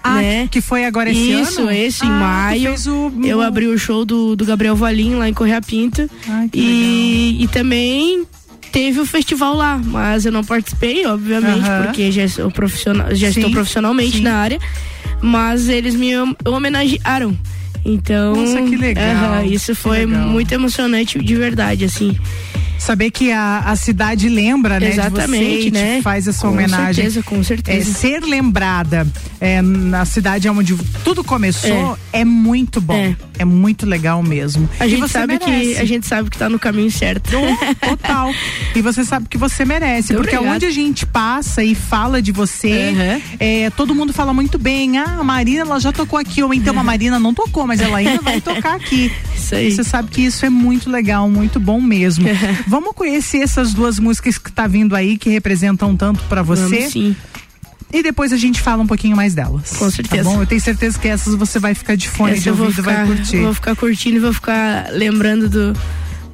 Ah, 0.09 0.21
né? 0.23 0.49
que 0.49 0.61
foi 0.61 0.85
agora 0.85 1.11
esse 1.11 1.33
Isso, 1.33 1.63
ano? 1.63 1.71
esse 1.73 2.05
Ah, 2.05 2.07
em 2.07 2.11
maio. 2.11 2.75
o- 2.75 3.27
Eu 3.27 3.41
abri 3.43 3.67
o 3.67 3.77
show 3.77 4.05
do, 4.05 4.37
do 4.37 4.45
Gabriel 4.45 4.77
Valim 4.77 5.15
lá 5.17 5.29
em 5.29 5.35
Correia 5.35 5.61
Pinto. 5.61 6.09
Ai, 6.29 6.49
que 6.49 6.61
e, 6.61 7.43
e 7.43 7.49
também 7.49 8.25
teve 8.71 9.01
o 9.01 9.07
festival 9.07 9.57
lá, 9.57 9.81
mas 9.85 10.25
eu 10.25 10.31
não 10.31 10.45
participei, 10.45 11.05
obviamente, 11.07 11.67
porque 11.85 12.13
já 12.13 12.29
sou 12.29 12.51
profissional, 12.53 13.09
já 13.17 13.33
Sim, 13.33 13.41
estou 13.41 13.51
profissionalmente 13.51 14.19
sim. 14.19 14.23
na 14.23 14.37
área. 14.37 14.61
Mas 15.21 15.69
eles 15.69 15.95
me 15.97 16.17
hom- 16.17 16.35
homenagearam. 16.45 17.37
Então, 17.89 18.35
Nossa, 18.35 18.61
que 18.63 18.77
legal, 18.77 19.05
aham, 19.05 19.45
isso 19.45 19.67
que 19.73 19.75
foi 19.81 20.05
legal. 20.05 20.29
muito 20.29 20.53
emocionante 20.53 21.19
de 21.21 21.35
verdade, 21.37 21.85
assim. 21.85 22.19
Saber 22.79 23.11
que 23.11 23.33
a, 23.33 23.61
a 23.67 23.75
cidade 23.77 24.29
lembra, 24.29 24.79
né, 24.79 24.91
Exatamente, 24.91 25.71
de 25.71 25.79
você 25.79 25.85
né? 25.85 26.01
faz 26.03 26.27
essa 26.29 26.43
Com 26.47 26.53
homenagem. 26.53 26.95
certeza, 26.95 27.23
com 27.23 27.43
certeza. 27.43 27.91
É, 27.91 27.95
ser 27.95 28.21
lembrada 28.23 29.07
é, 29.41 29.61
na 29.63 30.05
cidade 30.05 30.49
onde 30.49 30.77
tudo 31.03 31.25
começou 31.25 31.99
é, 32.13 32.25
muito 32.25 32.81
bom. 32.81 33.15
É. 33.39 33.45
muito 33.45 33.85
legal 33.87 34.23
mesmo. 34.23 34.69
A 34.79 34.87
gente 34.87 35.09
sabe 35.09 35.39
que 35.39 35.51
merece. 35.51 35.81
a 35.81 35.85
gente 35.85 36.07
sabe 36.07 36.31
que 36.31 36.39
tá 36.39 36.49
no 36.49 36.59
caminho 36.59 36.91
certo. 36.91 37.31
Total. 37.81 38.33
E 38.75 38.81
você 38.83 39.05
sabe 39.05 39.27
que 39.29 39.37
você 39.39 39.65
merece. 39.65 40.13
Muito 40.13 40.29
porque 40.29 40.39
onde 40.39 40.67
a 40.67 40.71
gente 40.71 41.05
passa 41.07 41.63
e 41.65 41.75
fala 41.75 42.21
de 42.23 42.33
você, 42.33 42.67
Uhum. 42.97 43.23
é, 43.41 43.71
todo 43.71 43.95
mundo 43.95 44.13
fala 44.13 44.33
muito 44.33 44.59
bem. 44.59 44.99
Ah, 44.99 45.17
a 45.21 45.25
Marina, 45.25 45.63
ela 45.63 45.81
já 45.81 45.93
tocou 45.93 46.19
aqui. 46.19 46.43
Ou 46.43 46.53
então 46.55 46.79
a 46.79 46.83
Marina 46.85 47.19
não 47.19 47.35
tocou, 47.35 47.67
mas 47.67 47.81
ela 47.81 47.99
ainda 47.99 48.21
vai 48.23 48.41
tocar 48.43 48.75
aqui. 48.77 49.11
Isso 49.35 49.55
aí. 49.55 49.71
Você 49.73 49.83
sabe 49.85 50.11
que 50.11 50.23
isso 50.23 50.45
é 50.47 50.51
muito 50.51 50.89
legal, 50.91 51.29
muito 51.29 51.59
bom 51.59 51.81
mesmo. 51.81 52.27
Vamos 52.67 52.95
conhecer 52.95 53.39
essas 53.39 53.73
duas 53.73 53.99
músicas 53.99 54.39
que 54.39 54.51
tá 54.51 54.67
vindo 54.67 54.97
aí, 54.97 55.17
que 55.17 55.31
representam 55.31 55.97
tanto 55.97 56.23
pra 56.25 56.43
você. 56.43 56.81
Vamos 56.81 56.93
sim. 56.93 57.17
E 57.93 58.03
depois 58.03 58.33
a 58.33 58.37
gente 58.37 58.61
fala 58.61 58.83
um 58.83 58.87
pouquinho 58.87 59.17
mais 59.17 59.35
delas. 59.35 59.71
Com 59.77 59.91
certeza. 59.91 60.25
Tá 60.25 60.31
bom? 60.31 60.43
Eu 60.43 60.47
tenho 60.47 60.61
certeza 60.61 60.99
que 60.99 61.07
essas 61.07 61.35
você 61.35 61.59
vai 61.59 61.73
ficar 61.75 61.97
de 61.97 62.09
fone 62.09 62.33
Essa 62.33 62.43
de 62.43 62.51
ouvido 62.51 62.71
e 62.71 62.75
ficar, 62.75 63.07
vai 63.07 63.07
curtir. 63.07 63.41
Vou 63.41 63.55
ficar 63.55 63.77
curtindo 63.77 64.17
e 64.17 64.21
vou 64.21 64.33
ficar 64.33 64.89
lembrando 64.91 65.49
do, 65.49 65.73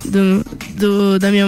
do, 0.05 0.47
do, 0.75 1.19
da 1.19 1.31
minha, 1.31 1.47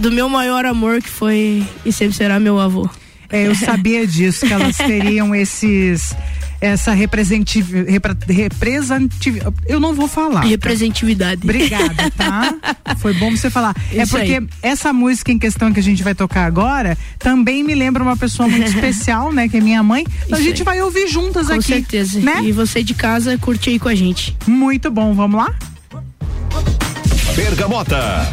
do 0.00 0.10
meu 0.10 0.28
maior 0.28 0.64
amor 0.64 1.02
que 1.02 1.08
foi 1.08 1.66
e 1.84 1.92
sempre 1.92 2.16
será 2.16 2.40
meu 2.40 2.58
avô. 2.58 2.88
É, 3.28 3.46
eu 3.46 3.54
sabia 3.54 4.06
disso, 4.06 4.46
que 4.46 4.52
elas 4.52 4.76
teriam 4.78 5.34
esses. 5.34 6.14
Essa 6.62 6.92
representativ- 6.92 7.86
repre- 7.88 8.16
representatividade. 8.32 9.52
Eu 9.66 9.80
não 9.80 9.92
vou 9.94 10.06
falar. 10.06 10.42
Representatividade. 10.42 11.40
Obrigada, 11.42 12.08
tá? 12.16 12.54
Foi 12.98 13.12
bom 13.14 13.32
você 13.36 13.50
falar. 13.50 13.74
é 13.92 14.02
Isso 14.04 14.16
porque 14.16 14.34
aí. 14.34 14.48
essa 14.62 14.92
música 14.92 15.32
em 15.32 15.40
questão 15.40 15.72
que 15.72 15.80
a 15.80 15.82
gente 15.82 16.04
vai 16.04 16.14
tocar 16.14 16.44
agora 16.46 16.96
também 17.18 17.64
me 17.64 17.74
lembra 17.74 18.00
uma 18.00 18.16
pessoa 18.16 18.48
muito 18.48 18.68
especial, 18.70 19.32
né? 19.32 19.48
Que 19.48 19.56
é 19.56 19.60
minha 19.60 19.82
mãe. 19.82 20.06
Então 20.24 20.38
a 20.38 20.40
gente 20.42 20.62
aí. 20.62 20.64
vai 20.64 20.80
ouvir 20.80 21.08
juntas 21.08 21.48
Com 21.48 21.54
aqui. 21.54 21.64
certeza. 21.64 22.20
Né? 22.20 22.42
E 22.44 22.52
você 22.52 22.80
de 22.84 22.94
casa 22.94 23.36
curte 23.38 23.68
aí 23.70 23.80
com 23.80 23.88
a 23.88 23.94
gente. 23.96 24.36
Muito 24.46 24.88
bom, 24.88 25.12
vamos 25.14 25.42
lá? 25.44 25.52
Bergamota. 27.34 28.32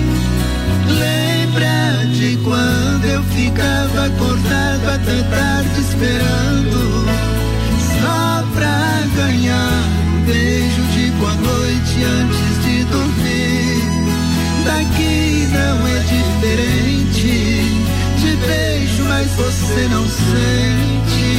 De 1.51 2.37
quando 2.37 3.05
eu 3.05 3.21
ficava 3.23 4.05
acordado 4.05 4.89
até 4.89 5.21
tarde 5.23 5.81
esperando. 5.81 7.05
Só 7.99 8.43
pra 8.53 9.01
ganhar 9.17 9.83
um 10.07 10.21
beijo 10.25 10.81
de 10.93 11.11
boa 11.11 11.33
noite 11.33 12.03
antes 12.05 12.63
de 12.63 12.83
dormir. 12.85 13.83
Daqui 14.63 15.47
não 15.51 15.87
é 15.87 15.99
diferente 15.99 17.63
Te 18.17 18.35
beijo, 18.47 19.03
mas 19.03 19.27
você 19.31 19.87
não 19.89 20.07
sente. 20.07 21.31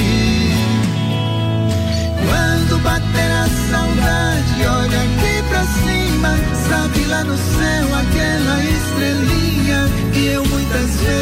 Quando 2.29 2.83
bater 2.83 3.33
a 3.33 3.49
saudade, 3.71 4.67
olha 4.67 5.01
aqui 5.05 5.43
pra 5.49 5.65
cima. 5.65 6.37
Sabe 6.69 7.05
lá 7.07 7.25
no 7.25 7.37
céu 7.37 7.62
que 10.73 11.05
eu 11.05 11.22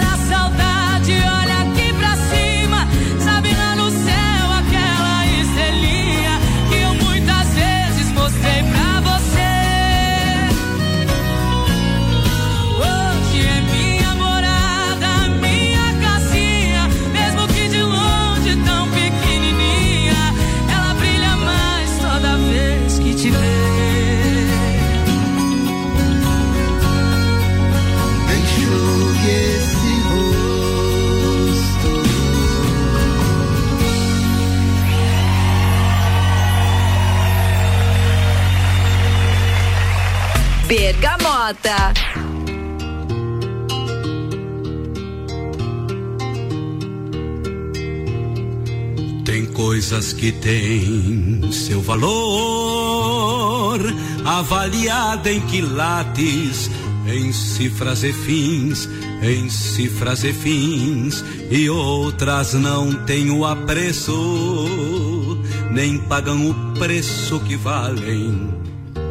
coisas 49.91 50.13
que 50.13 50.31
têm 50.31 51.51
seu 51.51 51.81
valor, 51.81 53.77
avaliada 54.23 55.29
em 55.29 55.41
quilates, 55.41 56.71
em 57.05 57.33
cifras 57.33 58.01
e 58.01 58.13
fins, 58.13 58.87
em 59.21 59.49
cifras 59.49 60.23
e 60.23 60.31
fins, 60.31 61.25
e 61.49 61.69
outras 61.69 62.53
não 62.53 62.93
têm 63.03 63.31
o 63.31 63.45
apreço, 63.45 65.37
nem 65.71 65.97
pagam 65.97 66.49
o 66.49 66.53
preço 66.79 67.37
que 67.41 67.57
valem 67.57 68.49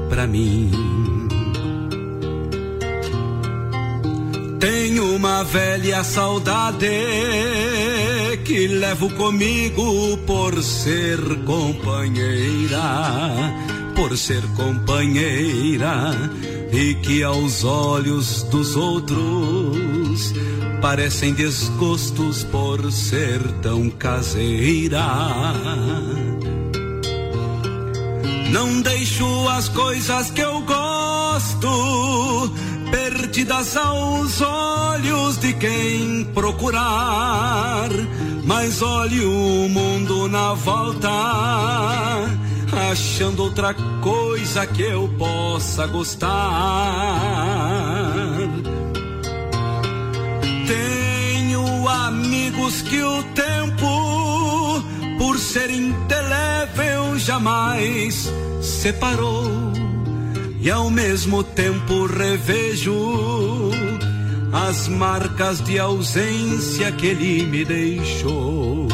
pra 0.08 0.26
mim. 0.26 0.70
Tenho 4.58 5.14
uma 5.14 5.44
velha 5.44 6.02
saudade 6.02 6.88
que 8.50 8.66
levo 8.66 9.08
comigo 9.10 10.18
por 10.26 10.60
ser 10.60 11.20
companheira, 11.44 12.82
por 13.94 14.18
ser 14.18 14.42
companheira, 14.56 16.10
e 16.72 16.94
que 16.96 17.22
aos 17.22 17.62
olhos 17.62 18.42
dos 18.50 18.74
outros 18.74 20.34
parecem 20.82 21.32
desgostos 21.32 22.42
por 22.42 22.90
ser 22.90 23.40
tão 23.62 23.88
caseira. 23.88 25.06
Não 28.50 28.82
deixo 28.82 29.48
as 29.48 29.68
coisas 29.68 30.28
que 30.32 30.40
eu 30.40 30.60
gosto 30.62 32.52
perdidas 32.90 33.76
aos 33.76 34.40
olhos 34.40 35.38
de 35.38 35.52
quem 35.52 36.24
procurar. 36.34 37.88
Mas 38.50 38.82
olhe 38.82 39.24
o 39.24 39.68
mundo 39.68 40.28
na 40.28 40.54
volta, 40.54 41.08
achando 42.90 43.44
outra 43.44 43.72
coisa 44.02 44.66
que 44.66 44.82
eu 44.82 45.08
possa 45.16 45.86
gostar. 45.86 46.26
Tenho 50.66 51.88
amigos 51.88 52.82
que 52.82 53.00
o 53.00 53.22
tempo, 53.34 54.82
por 55.16 55.38
ser 55.38 55.70
indelével, 55.70 57.16
jamais 57.20 58.28
separou 58.60 59.48
e 60.60 60.68
ao 60.68 60.90
mesmo 60.90 61.44
tempo 61.44 62.04
revejo 62.06 63.70
as 64.52 64.88
marcas 64.88 65.60
de 65.60 65.78
ausência 65.78 66.90
que 66.92 67.06
ele 67.06 67.46
me 67.46 67.64
deixou. 67.64 68.88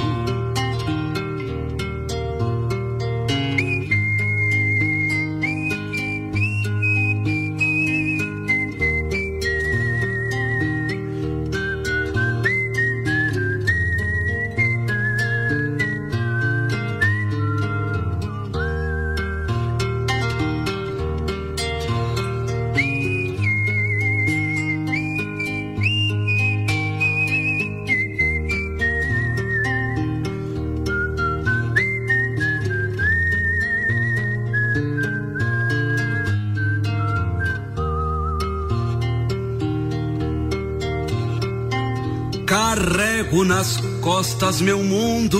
Costas 44.17 44.63
meu 44.63 44.83
mundo 44.83 45.39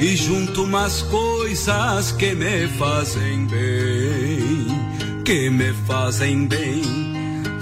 e 0.00 0.16
junto 0.16 0.62
umas 0.62 1.02
coisas 1.02 2.10
que 2.12 2.34
me 2.34 2.66
fazem 2.78 3.44
bem, 3.46 5.22
que 5.22 5.50
me 5.50 5.70
fazem 5.86 6.46
bem, 6.46 6.82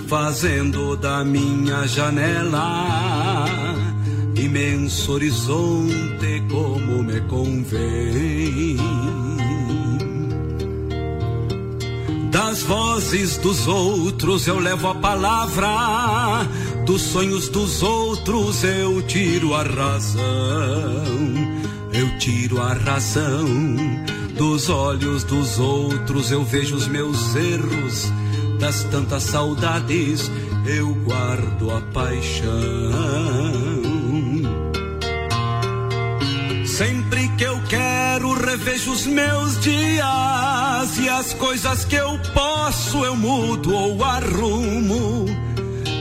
fazendo 0.06 0.96
da 0.96 1.24
minha 1.24 1.88
janela 1.88 3.46
imenso 4.36 5.12
horizonte 5.12 6.40
como 6.48 7.02
me 7.02 7.20
convém. 7.22 8.76
Das 12.30 12.62
vozes 12.62 13.38
dos 13.38 13.66
outros 13.66 14.46
eu 14.46 14.60
levo 14.60 14.86
a 14.86 14.94
palavra, 14.94 16.46
dos 16.86 17.02
sonhos 17.02 17.48
dos 17.48 17.82
outros 17.82 18.09
eu 18.64 19.02
tiro 19.02 19.54
a 19.54 19.62
razão. 19.62 20.22
Eu 21.92 22.18
tiro 22.18 22.60
a 22.60 22.72
razão, 22.72 23.46
dos 24.36 24.70
olhos 24.70 25.24
dos 25.24 25.58
outros 25.58 26.30
eu 26.30 26.44
vejo 26.44 26.76
os 26.76 26.86
meus 26.86 27.34
erros, 27.34 28.12
das 28.60 28.84
tantas 28.84 29.24
saudades 29.24 30.30
eu 30.64 30.94
guardo 30.94 31.70
a 31.70 31.80
paixão. 31.92 32.50
Sempre 36.64 37.28
que 37.36 37.44
eu 37.44 37.60
quero, 37.68 38.32
revejo 38.34 38.92
os 38.92 39.06
meus 39.06 39.60
dias 39.60 40.98
e 40.98 41.08
as 41.08 41.34
coisas 41.34 41.84
que 41.84 41.96
eu 41.96 42.18
posso 42.32 43.04
eu 43.04 43.16
mudo 43.16 43.74
ou 43.74 44.04
arrumo. 44.04 45.39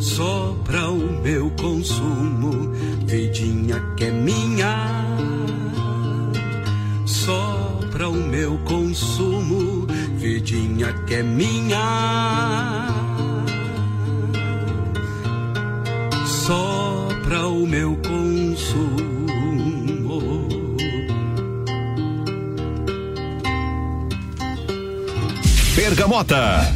só 0.00 0.56
pra 0.64 0.88
o 0.88 1.22
meu 1.22 1.50
consumo. 1.50 2.72
Vidinha 3.06 3.78
que 3.96 4.04
é 4.04 4.10
minha, 4.10 5.16
só 7.06 7.78
pra 7.92 8.08
o 8.08 8.14
meu 8.14 8.58
consumo. 8.64 9.86
Vidinha 10.16 10.92
que 11.06 11.14
é 11.14 11.22
minha, 11.22 12.88
só 16.26 17.08
pra 17.22 17.46
o 17.46 17.66
meu 17.66 17.96
consumo. 17.96 19.10
Bergamota. 25.76 26.74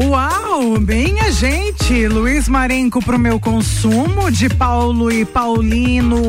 Uau, 0.00 0.78
bem 0.80 1.20
a 1.20 1.30
gente. 1.30 2.08
Luiz 2.08 2.48
Marenco 2.48 3.02
pro 3.04 3.18
meu 3.18 3.38
consumo, 3.38 4.30
de 4.30 4.48
Paulo 4.48 5.10
e 5.10 5.24
Paulino. 5.24 6.28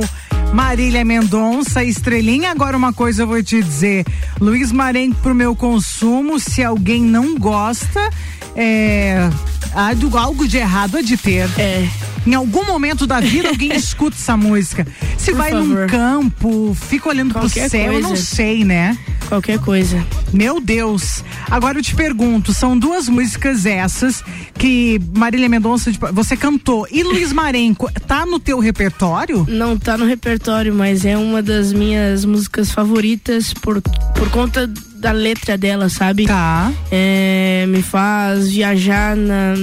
Marília 0.53 1.03
Mendonça, 1.03 1.84
Estrelinha. 1.84 2.51
Agora 2.51 2.78
uma 2.78 2.93
coisa 2.93 3.24
eu 3.24 3.28
vou 3.28 3.41
te 3.41 3.61
dizer. 3.61 4.05
Luiz 4.39 4.72
Marenco 4.72 5.16
pro 5.22 5.34
meu 5.34 5.55
consumo, 5.55 6.39
se 6.39 6.64
alguém 6.64 7.01
não 7.01 7.36
gosta, 7.38 8.09
é. 8.55 9.30
Algo 9.74 10.47
de 10.47 10.57
errado 10.57 10.97
há 10.97 11.01
de 11.01 11.17
ter. 11.17 11.49
É. 11.57 11.88
Em 12.26 12.34
algum 12.36 12.65
momento 12.65 13.05
da 13.05 13.19
vida 13.19 13.49
alguém 13.49 13.74
escuta 13.76 14.15
essa 14.15 14.38
música. 14.38 14.88
Se 15.17 15.32
Por 15.32 15.38
vai 15.38 15.51
num 15.51 15.69
favor. 15.69 15.88
campo, 15.89 16.78
fica 16.88 17.09
olhando 17.09 17.34
Qualquer 17.34 17.61
pro 17.69 17.69
céu, 17.71 17.93
eu 17.93 18.01
não 18.01 18.09
coisa. 18.09 18.24
sei, 18.24 18.63
né? 18.63 18.97
Qualquer 19.28 19.59
coisa. 19.59 20.05
Meu 20.32 20.59
Deus. 20.61 21.24
Agora 21.49 21.80
eu 21.80 21.84
te 21.84 21.95
pergunto, 21.95 22.53
são 22.53 22.78
duas 22.78 23.09
músicas 23.09 23.65
essas 23.65 24.24
que 24.57 25.01
Marília 25.15 25.49
Mendonça, 25.49 25.91
tipo, 25.91 26.11
você 26.13 26.38
cantou. 26.38 26.88
E 26.91 27.03
Luiz 27.03 27.32
Marenco, 27.34 27.89
tá 28.07 28.26
no 28.26 28.39
teu 28.39 28.59
repertório? 28.59 29.45
Não 29.49 29.78
tá 29.78 29.97
no 29.97 30.05
repertório, 30.05 30.74
mas 30.74 31.03
é 31.05 31.17
uma 31.17 31.41
das 31.41 31.74
minhas 31.74 32.24
músicas 32.26 32.71
favoritas 32.71 33.53
por, 33.53 33.82
por 33.82 34.30
conta 34.30 34.69
da 35.03 35.11
letra 35.11 35.57
dela, 35.57 35.89
sabe? 35.89 36.25
Tá. 36.25 36.71
É, 36.89 37.65
me 37.67 37.81
faz 37.81 38.49
viajar 38.49 39.15
na, 39.17 39.53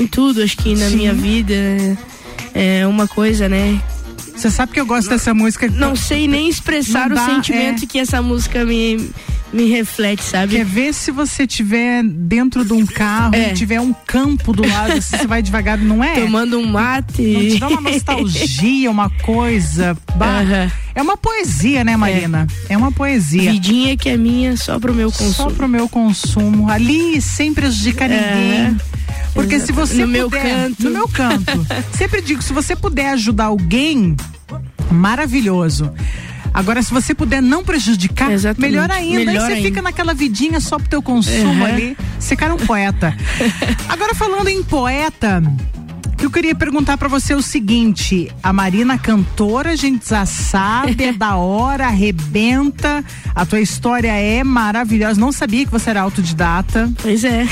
em 0.00 0.06
tudo, 0.06 0.42
acho 0.42 0.56
que 0.56 0.74
na 0.76 0.88
Sim. 0.88 0.96
minha 0.96 1.12
vida. 1.12 1.54
É 2.54 2.86
uma 2.86 3.06
coisa, 3.08 3.48
né? 3.48 3.78
Você 4.34 4.48
sabe 4.50 4.72
que 4.72 4.80
eu 4.80 4.86
gosto 4.86 5.10
dessa 5.10 5.34
música. 5.34 5.68
Não 5.68 5.96
sei 5.96 6.28
nem 6.28 6.48
expressar 6.48 7.08
Não 7.10 7.16
o 7.16 7.18
dá, 7.18 7.26
sentimento 7.26 7.84
é. 7.84 7.86
que 7.86 7.98
essa 7.98 8.22
música 8.22 8.64
me, 8.64 9.10
me 9.52 9.68
reflete, 9.68 10.22
sabe? 10.22 10.56
Quer 10.56 10.64
ver 10.64 10.94
se 10.94 11.10
você 11.10 11.46
tiver 11.46 12.02
dentro 12.04 12.64
de 12.64 12.72
um 12.72 12.86
carro 12.86 13.34
É. 13.34 13.50
e 13.50 13.54
tiver 13.54 13.80
um 13.80 13.92
campo 13.92 14.52
do 14.52 14.66
lado, 14.66 14.92
assim, 14.92 15.16
você 15.18 15.26
vai 15.26 15.42
devagar, 15.42 15.78
não 15.78 16.02
é? 16.04 16.14
Tomando 16.20 16.58
um 16.58 16.66
mate. 16.66 17.22
Não 17.22 17.40
te 17.48 17.58
dá 17.58 17.68
uma 17.68 17.80
nostalgia, 17.80 18.90
uma 18.90 19.10
coisa. 19.10 19.96
Bah, 20.16 20.40
Aham. 20.46 20.70
É 20.96 21.02
uma 21.02 21.16
poesia, 21.16 21.84
né, 21.84 21.94
Marina? 21.96 22.46
É, 22.70 22.76
uma 22.76 22.90
poesia. 22.90 23.52
Vidinha 23.52 23.96
que 23.98 24.08
é 24.08 24.16
minha 24.16 24.56
só 24.56 24.80
pro 24.80 24.94
meu 24.94 25.12
consumo. 25.12 25.32
Só 25.34 25.50
pro 25.50 25.68
meu 25.68 25.86
consumo. 25.88 26.70
Ali, 26.70 27.20
sem 27.20 27.52
prejudicar 27.52 28.10
É. 28.10 28.16
ninguém. 28.66 28.80
Porque 29.34 29.58
se 29.60 29.70
Exato. 29.72 29.74
você 29.86 29.94
No 30.00 30.08
meu 30.08 30.30
puder, 30.30 30.42
canto. 30.42 30.82
no 30.84 30.90
meu 30.90 31.06
canto. 31.06 31.66
Sempre 31.92 32.22
digo, 32.22 32.40
se 32.40 32.50
você 32.54 32.74
puder 32.74 33.10
ajudar 33.10 33.44
alguém, 33.44 34.16
maravilhoso. 34.90 35.92
Agora, 36.54 36.82
se 36.82 36.90
você 36.90 37.14
puder 37.14 37.42
não 37.42 37.62
prejudicar, 37.62 38.32
Exatamente. 38.32 38.70
melhor 38.72 38.90
ainda. 38.90 39.18
Melhor 39.18 39.32
Aí 39.42 39.46
você 39.48 39.52
ainda. 39.52 39.68
fica 39.68 39.82
naquela 39.82 40.14
vidinha 40.14 40.58
só 40.58 40.78
pro 40.78 40.88
teu 40.88 41.02
consumo 41.02 41.52
Uhum. 41.52 41.64
ali. 41.66 41.96
Você 42.18 42.34
cara 42.34 42.54
um 42.54 42.56
poeta. 42.56 43.14
Agora, 43.90 44.14
falando 44.14 44.48
em 44.48 44.62
poeta, 44.62 45.42
eu 46.18 46.30
queria 46.30 46.54
perguntar 46.54 46.96
pra 46.96 47.08
você 47.08 47.34
o 47.34 47.42
seguinte: 47.42 48.30
a 48.42 48.52
Marina 48.52 48.98
cantora, 48.98 49.70
a 49.70 49.76
gente 49.76 50.08
já 50.08 50.24
sabe, 50.26 51.04
é 51.04 51.12
da 51.12 51.36
hora, 51.36 51.86
arrebenta. 51.86 53.04
A 53.34 53.44
tua 53.46 53.60
história 53.60 54.10
é 54.12 54.42
maravilhosa. 54.42 55.20
Não 55.20 55.30
sabia 55.32 55.64
que 55.64 55.70
você 55.72 55.90
era 55.90 56.00
autodidata. 56.02 56.90
Pois 57.02 57.22
é. 57.24 57.44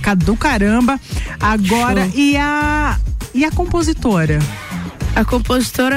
Ca- 0.00 0.14
do 0.14 0.36
caramba. 0.36 0.98
Agora, 1.40 2.08
Show. 2.08 2.18
e 2.18 2.36
a 2.36 2.96
e 3.34 3.44
a 3.44 3.50
compositora? 3.50 4.38
A 5.14 5.24
compositora 5.24 5.96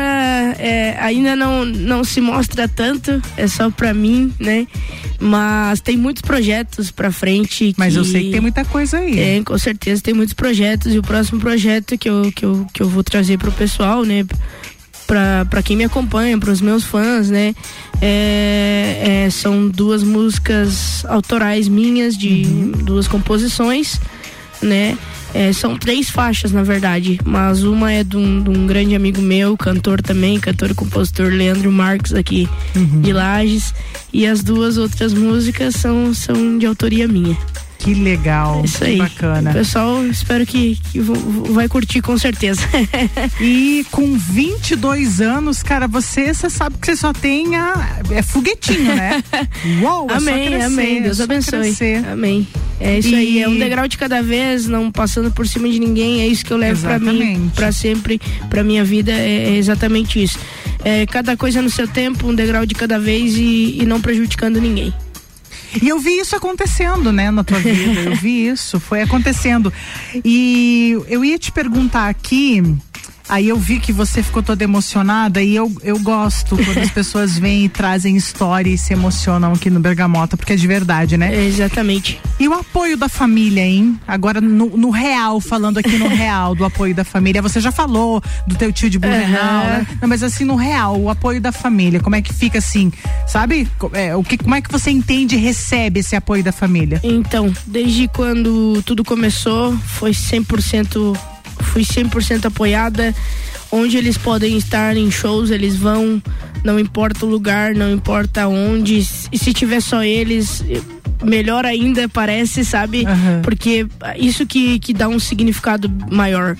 é, 0.58 0.98
ainda 1.00 1.36
não, 1.36 1.64
não 1.66 2.04
se 2.04 2.20
mostra 2.20 2.68
tanto, 2.68 3.22
é 3.38 3.48
só 3.48 3.70
pra 3.70 3.94
mim, 3.94 4.34
né? 4.40 4.68
Mas 5.20 5.80
tem 5.80 5.96
muitos 5.96 6.24
projetos 6.24 6.90
pra 6.90 7.12
frente. 7.12 7.74
Mas 7.78 7.96
eu 7.96 8.04
sei 8.04 8.26
que 8.26 8.32
tem 8.32 8.42
muita 8.42 8.66
coisa 8.66 8.98
aí. 8.98 9.14
Tem, 9.14 9.44
com 9.44 9.58
certeza 9.58 10.02
tem 10.02 10.14
muitos 10.14 10.34
projetos. 10.34 10.94
E 10.94 10.98
o 10.98 11.04
próximo 11.04 11.40
projeto 11.40 11.96
que 11.98 12.10
eu, 12.10 12.32
que 12.36 12.44
eu, 12.44 12.66
que 12.74 12.82
eu 12.82 12.90
vou 12.90 13.04
trazer 13.04 13.38
pro 13.38 13.52
pessoal, 13.52 14.04
né? 14.04 14.26
Pra, 15.06 15.46
pra 15.46 15.62
quem 15.62 15.78
me 15.78 15.84
acompanha, 15.84 16.38
pros 16.40 16.60
meus 16.60 16.84
fãs, 16.84 17.30
né? 17.30 17.54
É, 18.02 19.26
é, 19.26 19.30
são 19.30 19.68
duas 19.68 20.02
músicas 20.02 21.06
autorais 21.06 21.68
minhas, 21.68 22.18
de 22.18 22.44
duas 22.84 23.08
composições, 23.08 24.00
né? 24.62 24.98
É, 25.34 25.54
são 25.54 25.78
três 25.78 26.10
faixas, 26.10 26.52
na 26.52 26.62
verdade, 26.62 27.20
mas 27.24 27.64
uma 27.64 27.92
é 27.92 28.04
de 28.04 28.18
um, 28.18 28.44
de 28.44 28.50
um 28.50 28.68
grande 28.68 28.96
amigo 28.96 29.22
meu, 29.22 29.56
cantor 29.56 30.02
também, 30.02 30.40
cantor 30.40 30.72
e 30.72 30.74
compositor 30.74 31.28
Leandro 31.28 31.72
Marques 31.72 32.14
aqui 32.14 32.50
de 33.02 33.14
Lages, 33.14 33.74
e 34.12 34.26
as 34.26 34.44
duas 34.44 34.78
outras 34.78 35.14
músicas 35.14 35.76
são, 35.76 36.14
são 36.14 36.58
de 36.58 36.66
autoria 36.66 37.08
minha. 37.08 37.38
Que 37.84 37.94
legal. 37.96 38.62
Isso 38.64 38.78
que 38.80 38.84
aí. 38.86 38.98
bacana. 38.98 39.50
O 39.50 39.54
pessoal, 39.54 40.06
espero 40.06 40.46
que, 40.46 40.78
que 40.92 41.00
vai 41.00 41.68
curtir 41.68 42.02
com 42.02 42.18
certeza. 42.18 42.62
E 43.42 43.86
com 43.92 44.16
22 44.18 45.20
anos, 45.22 45.64
cara, 45.64 45.88
você, 45.88 46.34
você 46.34 46.50
sabe 46.50 46.76
que 46.80 46.86
você 46.86 46.96
só 46.96 47.12
tem 47.12 47.56
a, 47.56 48.00
é 48.12 48.22
foguetinho, 48.22 48.96
né? 48.96 49.24
Uou, 49.82 50.08
é 50.10 50.14
amém, 50.16 50.48
crescer, 50.48 50.66
amém. 50.66 50.98
é 50.98 51.02
Deus 51.02 51.20
abençoe. 51.22 51.60
crescer. 51.60 52.06
Amém. 52.08 52.48
É 52.80 53.00
isso 53.00 53.10
E- 53.10 53.16
aí, 53.16 53.40
é 53.42 53.48
um 53.50 53.58
degrau 53.58 53.88
de 53.88 53.98
cada 53.98 54.22
vez, 54.22 54.68
não 54.68 54.92
passando 54.92 55.32
por 55.32 55.48
cima 55.48 55.68
de 55.70 55.80
ninguém, 55.80 56.22
é 56.22 56.28
isso 56.28 56.46
que 56.46 56.52
eu 56.54 56.58
levo 56.58 56.82
pra 56.82 57.00
mim, 57.00 57.52
pra 57.56 57.72
sempre, 57.72 58.20
pra 58.50 58.64
minha 58.64 58.84
vida, 58.84 59.12
é, 59.12 59.50
é 59.50 59.56
exatamente 59.58 60.22
isso. 60.22 60.38
É, 60.84 61.06
cada 61.06 61.36
coisa 61.38 61.62
no 61.62 61.70
seu 61.70 61.88
tempo, 61.88 62.28
um 62.28 62.34
degrau 62.36 62.66
de 62.66 62.74
cada 62.76 63.00
vez 63.00 63.36
e, 63.36 63.78
e 63.82 63.86
não 63.86 64.00
prejudicando 64.02 64.60
ninguém. 64.62 64.94
E 65.80 65.88
eu 65.88 66.00
vi 66.00 66.20
isso 66.20 66.36
acontecendo, 66.36 67.12
né, 67.12 67.30
na 67.32 67.44
tua 67.44 67.60
vida. 67.60 68.02
Eu 68.02 68.16
vi 68.16 68.48
isso, 68.48 68.80
foi 68.80 69.02
acontecendo. 69.02 69.72
E 70.26 70.98
eu 71.08 71.24
ia 71.24 71.38
te 71.38 71.52
perguntar 71.52 72.10
aqui. 72.10 72.64
Aí 73.32 73.48
eu 73.48 73.56
vi 73.56 73.80
que 73.80 73.94
você 73.94 74.22
ficou 74.22 74.44
toda 74.44 74.62
emocionada 74.62 75.42
e 75.42 75.56
eu, 75.56 75.72
eu 75.84 75.98
gosto 76.00 76.58
quando 76.58 76.80
as 76.80 76.92
pessoas 76.92 77.40
vêm 77.40 77.64
e 77.64 77.70
trazem 77.70 78.18
história 78.18 78.70
e 78.70 78.78
se 78.78 78.92
emocionam 78.92 79.54
aqui 79.54 79.70
no 79.70 79.80
Bergamota, 79.80 80.36
porque 80.36 80.52
é 80.52 80.56
de 80.58 80.68
verdade, 80.68 81.16
né? 81.16 81.34
É, 81.34 81.46
exatamente. 81.46 82.20
E 82.38 82.50
o 82.50 82.54
apoio 82.54 82.98
da 82.98 83.08
família, 83.08 83.62
hein? 83.66 83.98
Agora 84.06 84.42
no, 84.42 84.76
no 84.76 84.90
real, 84.90 85.40
falando 85.40 85.78
aqui 85.78 85.98
no 85.98 86.10
real 86.10 86.54
do 86.54 86.66
apoio 86.66 86.94
da 86.94 87.06
família. 87.06 87.42
Você 87.42 87.62
já 87.62 87.72
falou 87.72 88.22
do 88.46 88.56
teu 88.56 88.70
tio 88.74 88.90
de 88.90 89.00
Blumenau, 89.00 89.42
Aham. 89.42 89.64
né? 89.64 89.88
Não, 90.02 90.10
mas 90.10 90.24
assim, 90.24 90.44
no 90.44 90.56
real, 90.56 91.00
o 91.00 91.10
apoio 91.10 91.40
da 91.40 91.54
família, 91.54 92.02
como 92.02 92.18
é 92.18 92.22
que 92.22 92.34
fica 92.34 92.58
assim? 92.58 92.92
Sabe? 93.26 93.66
É, 93.94 94.14
o 94.14 94.26
que, 94.26 94.38
como 94.38 94.56
é 94.56 94.62
que 94.62 94.70
você 94.70 94.92
entende 94.92 95.38
e 95.38 95.40
recebe 95.40 96.02
esse 96.02 96.18
apoio 96.18 96.44
da 96.44 96.52
família? 96.52 97.00
Então, 97.02 97.54
desde 97.66 98.10
quando 98.10 98.82
tudo 98.86 99.06
começou, 99.06 99.74
foi 99.78 100.12
100%, 100.12 101.18
fui 101.62 101.84
100% 101.84 102.46
apoiada. 102.46 103.14
Onde 103.72 103.98
eles 103.98 104.18
podem 104.18 104.58
estar 104.58 104.98
em 104.98 105.10
shows, 105.10 105.50
eles 105.50 105.78
vão, 105.78 106.22
não 106.62 106.78
importa 106.78 107.26
o 107.26 107.30
lugar, 107.30 107.74
não 107.74 107.90
importa 107.90 108.48
onde. 108.48 108.98
E 109.32 109.38
se 109.38 109.54
tiver 109.54 109.80
só 109.80 110.04
eles, 110.04 110.62
melhor 111.24 111.66
ainda 111.66 112.10
parece, 112.10 112.66
sabe? 112.66 113.06
Aham. 113.06 113.42
Porque 113.42 113.88
isso 114.18 114.46
que, 114.46 114.78
que 114.80 114.94
dá 114.94 115.08
um 115.08 115.20
significado 115.20 115.90
maior. 116.10 116.58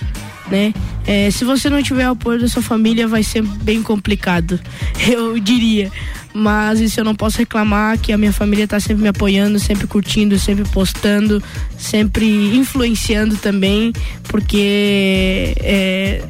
Né? 0.50 0.74
É, 1.08 1.32
se 1.32 1.46
você 1.46 1.70
não 1.70 1.82
tiver 1.82 2.08
o 2.08 2.12
apoio 2.12 2.40
da 2.40 2.48
sua 2.48 2.62
família, 2.62 3.08
vai 3.08 3.24
ser 3.24 3.42
bem 3.42 3.82
complicado, 3.82 4.60
eu 5.10 5.40
diria. 5.40 5.90
Mas 6.34 6.80
isso 6.80 7.00
eu 7.00 7.04
não 7.04 7.14
posso 7.14 7.38
reclamar, 7.38 7.98
que 7.98 8.14
a 8.14 8.18
minha 8.18 8.32
família 8.32 8.68
tá 8.68 8.80
sempre 8.80 9.04
me 9.04 9.10
apoiando, 9.10 9.60
sempre 9.60 9.86
curtindo, 9.86 10.40
sempre 10.40 10.64
postando, 10.70 11.44
sempre 11.78 12.26
influenciando 12.56 13.36
também, 13.38 13.92
porque 14.24 15.54
é, 15.60 16.24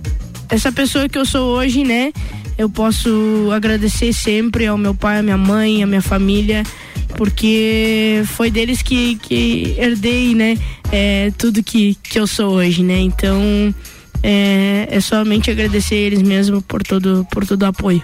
essa 0.50 0.72
pessoa 0.72 1.08
que 1.08 1.18
eu 1.18 1.26
sou 1.26 1.56
hoje, 1.56 1.84
né? 1.84 2.12
Eu 2.58 2.70
posso 2.70 3.50
agradecer 3.54 4.12
sempre 4.14 4.68
ao 4.68 4.78
meu 4.78 4.94
pai, 4.94 5.20
à 5.20 5.24
minha 5.24 5.38
mãe, 5.38 5.84
à 5.84 5.88
minha 5.88 6.02
família, 6.02 6.64
porque 7.16 8.24
foi 8.36 8.52
deles 8.52 8.82
que, 8.82 9.16
que 9.16 9.76
herdei, 9.78 10.36
né? 10.36 10.58
É, 10.92 11.32
tudo 11.38 11.64
que, 11.64 11.96
que 12.04 12.20
eu 12.20 12.28
sou 12.28 12.56
hoje, 12.56 12.84
né? 12.84 13.00
Então 13.00 13.74
é, 14.24 14.88
é 14.92 15.00
somente 15.00 15.50
agradecer 15.50 15.96
eles 15.96 16.22
mesmo 16.22 16.62
por 16.62 16.84
todo, 16.84 17.26
por 17.32 17.46
todo 17.46 17.64
o 17.64 17.68
apoio. 17.68 18.02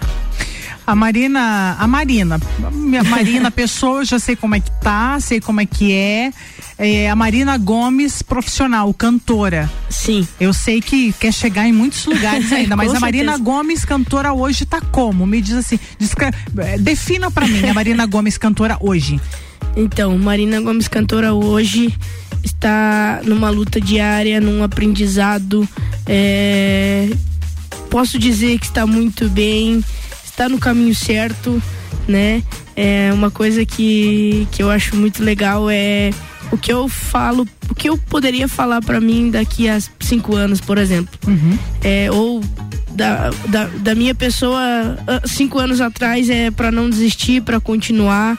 A 0.88 0.94
Marina, 0.94 1.76
a 1.78 1.86
Marina, 1.86 2.40
minha 2.72 3.04
Marina 3.04 3.50
Pessoa, 3.50 4.06
já 4.06 4.18
sei 4.18 4.34
como 4.34 4.54
é 4.54 4.60
que 4.60 4.70
tá, 4.80 5.20
sei 5.20 5.38
como 5.38 5.60
é 5.60 5.66
que 5.66 5.92
é. 5.92 6.32
É, 6.78 7.10
a 7.10 7.14
Marina 7.14 7.58
Gomes, 7.58 8.22
profissional, 8.22 8.94
cantora. 8.94 9.70
Sim. 9.90 10.26
Eu 10.40 10.54
sei 10.54 10.80
que 10.80 11.12
quer 11.12 11.30
chegar 11.30 11.68
em 11.68 11.74
muitos 11.74 12.06
lugares 12.06 12.50
ainda, 12.50 12.74
mas 12.74 12.94
a 12.94 13.00
Marina 13.00 13.32
certeza. 13.32 13.44
Gomes, 13.44 13.84
cantora 13.84 14.32
hoje, 14.32 14.64
tá 14.64 14.80
como? 14.80 15.26
Me 15.26 15.42
diz 15.42 15.56
assim, 15.56 15.78
eh, 16.56 16.78
defina 16.78 17.30
pra 17.30 17.46
mim 17.46 17.68
a 17.68 17.74
Marina 17.74 18.06
Gomes, 18.06 18.38
cantora 18.38 18.78
hoje. 18.80 19.20
Então, 19.76 20.16
Marina 20.16 20.58
Gomes 20.58 20.88
Cantora 20.88 21.34
hoje 21.34 21.94
está 22.42 23.20
numa 23.24 23.50
luta 23.50 23.78
diária, 23.78 24.40
num 24.40 24.64
aprendizado. 24.64 25.68
é, 26.06 27.10
Posso 27.90 28.18
dizer 28.18 28.58
que 28.58 28.66
está 28.66 28.86
muito 28.86 29.28
bem, 29.30 29.82
está 30.38 30.48
no 30.48 30.58
caminho 30.58 30.94
certo, 30.94 31.60
né? 32.06 32.44
É 32.76 33.10
uma 33.12 33.28
coisa 33.28 33.66
que, 33.66 34.46
que 34.52 34.62
eu 34.62 34.70
acho 34.70 34.94
muito 34.94 35.20
legal 35.20 35.68
é 35.68 36.10
o 36.52 36.56
que 36.56 36.72
eu 36.72 36.88
falo, 36.88 37.44
o 37.68 37.74
que 37.74 37.88
eu 37.88 37.98
poderia 37.98 38.46
falar 38.46 38.80
para 38.80 39.00
mim 39.00 39.32
daqui 39.32 39.68
a 39.68 39.80
cinco 39.98 40.36
anos, 40.36 40.60
por 40.60 40.78
exemplo. 40.78 41.18
É, 41.82 42.08
ou 42.12 42.40
da, 42.92 43.30
da, 43.48 43.64
da 43.64 43.94
minha 43.96 44.14
pessoa 44.14 44.60
ah, 45.08 45.20
cinco 45.26 45.58
anos 45.58 45.80
atrás 45.80 46.30
é 46.30 46.52
para 46.52 46.70
não 46.70 46.88
desistir, 46.88 47.42
para 47.42 47.58
continuar, 47.58 48.38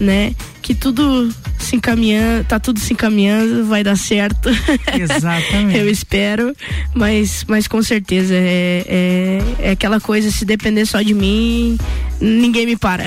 né? 0.00 0.34
Que 0.60 0.74
tudo 0.74 1.32
se 1.66 1.76
encaminhando, 1.76 2.44
tá 2.44 2.58
tudo 2.60 2.78
se 2.78 2.92
encaminhando, 2.92 3.64
vai 3.66 3.82
dar 3.82 3.96
certo. 3.96 4.48
Exatamente. 4.98 5.78
Eu 5.78 5.90
espero, 5.90 6.54
mas, 6.94 7.44
mas 7.48 7.66
com 7.66 7.82
certeza 7.82 8.34
é, 8.34 8.84
é, 8.88 9.68
é 9.68 9.70
aquela 9.72 10.00
coisa, 10.00 10.30
se 10.30 10.44
depender 10.44 10.86
só 10.86 11.02
de 11.02 11.12
mim, 11.12 11.78
ninguém 12.20 12.66
me 12.66 12.76
para. 12.76 13.04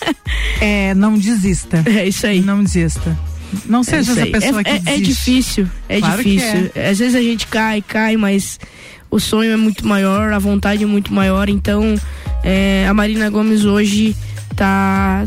é, 0.60 0.94
não 0.94 1.16
desista. 1.16 1.82
É 1.86 2.06
isso 2.06 2.26
aí. 2.26 2.40
Não 2.40 2.62
desista. 2.62 3.16
Não 3.66 3.84
seja 3.84 4.12
é 4.12 4.14
essa 4.14 4.26
pessoa 4.26 4.60
é, 4.60 4.64
que 4.64 4.70
é, 4.70 4.78
desiste. 4.78 4.90
é 4.90 5.00
difícil, 5.00 5.68
é 5.88 5.98
Claro 5.98 6.24
difícil. 6.24 6.70
Às 6.90 6.98
vezes 6.98 7.14
a 7.14 7.22
gente 7.22 7.46
cai, 7.46 7.82
cai, 7.82 8.16
mas 8.16 8.58
o 9.10 9.20
sonho 9.20 9.52
é 9.52 9.56
muito 9.56 9.86
maior, 9.86 10.32
a 10.32 10.38
vontade 10.38 10.82
é 10.82 10.86
muito 10.86 11.12
maior. 11.12 11.48
Então, 11.48 11.94
é, 12.42 12.86
a 12.88 12.94
Marina 12.94 13.30
Gomes 13.30 13.64
hoje 13.64 14.16
tá. 14.56 15.24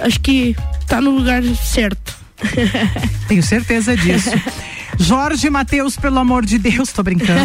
Acho 0.00 0.20
que 0.20 0.54
tá 0.86 1.00
no 1.00 1.10
lugar 1.10 1.42
certo. 1.56 2.14
Tenho 3.28 3.42
certeza 3.42 3.96
disso. 3.96 4.30
Jorge 4.98 5.48
Matheus, 5.50 5.96
pelo 5.96 6.18
amor 6.18 6.44
de 6.44 6.58
Deus, 6.58 6.92
tô 6.92 7.02
brincando. 7.02 7.40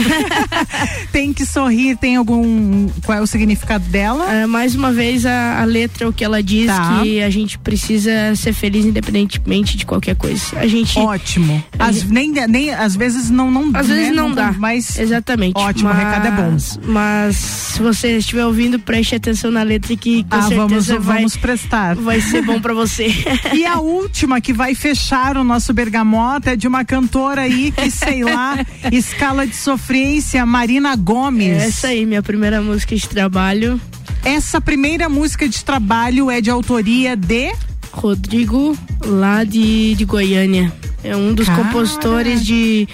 tem 1.12 1.34
que 1.34 1.46
sorrir, 1.46 1.96
tem 1.98 2.16
algum. 2.16 2.88
Qual 3.06 3.18
é 3.18 3.22
o 3.22 3.28
significado 3.28 3.86
dela? 3.86 4.32
É, 4.32 4.46
mais 4.46 4.76
uma 4.76 4.92
vez, 4.92 5.26
a, 5.26 5.62
a 5.62 5.66
letra, 5.66 6.08
o 6.08 6.14
que 6.14 6.24
ela 6.24 6.42
diz, 6.42 6.68
Tá. 6.68 7.00
que 7.02 7.22
a 7.22 7.30
gente 7.30 7.58
precisa 7.58 8.12
ser 8.36 8.54
feliz 8.54 8.86
independentemente 8.86 9.76
de 9.78 9.86
qualquer 9.86 10.16
coisa. 10.16 10.60
A 10.60 10.68
gente. 10.68 10.98
Ótimo. 11.00 11.64
Às, 11.78 12.04
nem, 12.04 12.32
nem, 12.48 12.74
às 12.74 12.96
vezes 12.96 13.30
não, 13.30 13.50
não 13.52 13.72
Às 13.74 13.88
né, 13.88 13.96
vezes 13.96 14.16
não, 14.16 14.32
dá. 14.32 14.54
Mas 14.58 14.98
Exatamente. 15.00 15.58
Ótimo, 15.58 15.90
o 15.90 15.94
mas, 15.94 16.04
recado 16.04 16.28
é 16.28 16.32
bom. 16.32 16.58
Mas 16.86 17.36
se 17.36 17.82
você 17.82 18.18
estiver 18.18 18.46
ouvindo, 18.46 18.80
preste 18.80 19.16
atenção 19.16 19.52
na 19.52 19.64
letra 19.64 19.96
que 19.96 20.24
com 20.24 20.36
Ah, 20.36 20.40
vamos, 20.42 20.86
certeza 20.86 21.00
vai, 21.00 21.18
vamos 21.18 21.38
prestar. 21.38 21.96
vai 21.96 22.22
ser 22.22 22.42
bom 22.44 22.60
pra 22.60 22.74
você. 22.74 23.10
E 23.54 23.66
a 23.66 23.80
última 23.80 24.40
que 24.40 24.54
vai 24.54 24.76
fechar 24.76 25.36
o 25.38 25.44
nosso 25.44 25.74
bergamota 25.74 26.52
é 26.52 26.56
de 26.56 26.68
uma 26.68 26.86
cantora 26.86 27.39
aí 27.40 27.72
que, 27.72 27.90
sei 27.90 28.24
lá, 28.24 28.58
escala 28.92 29.48
de 29.48 29.56
sofrência, 29.56 30.46
Marina 30.46 30.96
Gomes. 30.96 31.62
Essa 31.64 31.88
aí, 31.88 32.06
minha 32.06 32.22
primeira 32.22 32.62
música 32.62 32.96
de 32.96 33.08
trabalho. 33.08 33.80
Essa 34.24 34.60
primeira 34.60 35.08
música 35.08 35.48
de 35.48 35.64
trabalho 35.64 36.30
é 36.30 36.42
de 36.42 36.50
autoria 36.50 37.16
de 37.16 37.52
Rodrigo, 37.92 38.78
lá 39.04 39.44
de, 39.44 39.96
de 39.96 40.06
Goiânia. 40.06 40.72
É 41.04 41.16
um 41.16 41.34
dos 41.34 41.48
Cara. 41.48 41.64
compositores 41.64 42.46
de, 42.46 42.88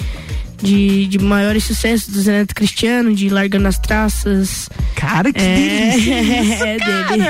de, 0.61 1.07
de 1.07 1.19
maiores 1.19 1.63
sucessos 1.63 2.13
do 2.13 2.21
Zé 2.21 2.39
Neto 2.39 2.55
Cristiano, 2.55 3.13
de 3.13 3.29
Largando 3.29 3.67
as 3.67 3.79
Traças. 3.79 4.69
Cara, 4.95 5.33
que 5.33 5.41
é, 5.41 5.55
delícia, 5.55 6.67
é 6.67 6.77
dele. 6.77 7.23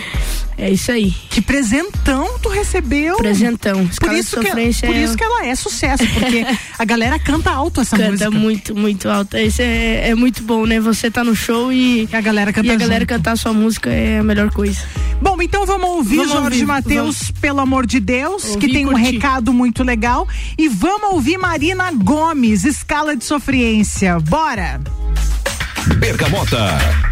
é 0.60 0.70
isso 0.70 0.92
aí. 0.92 1.10
Que 1.30 1.40
presentão 1.40 2.38
tu 2.38 2.48
recebeu. 2.48 3.16
Presentão. 3.16 3.86
Por 3.86 3.90
Escala 3.92 4.12
de 4.14 4.20
isso, 4.20 4.36
que, 4.40 4.46
sofrência 4.46 4.86
por 4.88 4.96
é- 4.96 5.02
isso 5.02 5.16
que 5.16 5.24
ela 5.24 5.46
é 5.46 5.54
sucesso, 5.54 6.04
porque 6.14 6.44
a 6.78 6.84
galera 6.84 7.18
canta 7.18 7.50
alto 7.50 7.80
essa 7.80 7.96
Canta 7.96 8.10
música. 8.10 8.30
muito, 8.30 8.74
muito 8.74 9.08
alto. 9.08 9.36
Isso 9.36 9.62
é, 9.62 10.10
é 10.10 10.14
muito 10.14 10.42
bom, 10.42 10.66
né? 10.66 10.78
Você 10.80 11.10
tá 11.10 11.24
no 11.24 11.34
show 11.34 11.72
e, 11.72 12.08
a 12.12 12.20
galera 12.20 12.52
canta 12.52 12.68
e 12.68 12.70
a 12.70 12.76
galera 12.76 13.06
cantar 13.06 13.32
a 13.32 13.36
sua 13.36 13.52
música 13.52 13.90
é 13.90 14.18
a 14.18 14.22
melhor 14.22 14.50
coisa. 14.50 14.80
Bom, 15.20 15.40
então 15.42 15.66
vamos 15.66 15.88
ouvir 15.90 16.16
Vamos 16.16 16.32
Jorge 16.32 16.64
Matheus, 16.64 17.30
pelo 17.40 17.60
amor 17.60 17.86
de 17.86 18.00
Deus, 18.00 18.44
Ouvir 18.44 18.58
que 18.58 18.72
tem 18.72 18.86
um 18.86 18.90
curtir. 18.92 19.12
recado 19.12 19.52
muito 19.52 19.82
legal. 19.82 20.26
E 20.56 20.68
vamos 20.68 21.10
ouvir 21.12 21.36
Marina 21.38 21.90
Gomes, 21.92 22.64
escala 22.64 23.14
de 23.16 23.24
sofrência. 23.24 24.18
Bora! 24.20 24.80
Bergamota. 25.98 27.09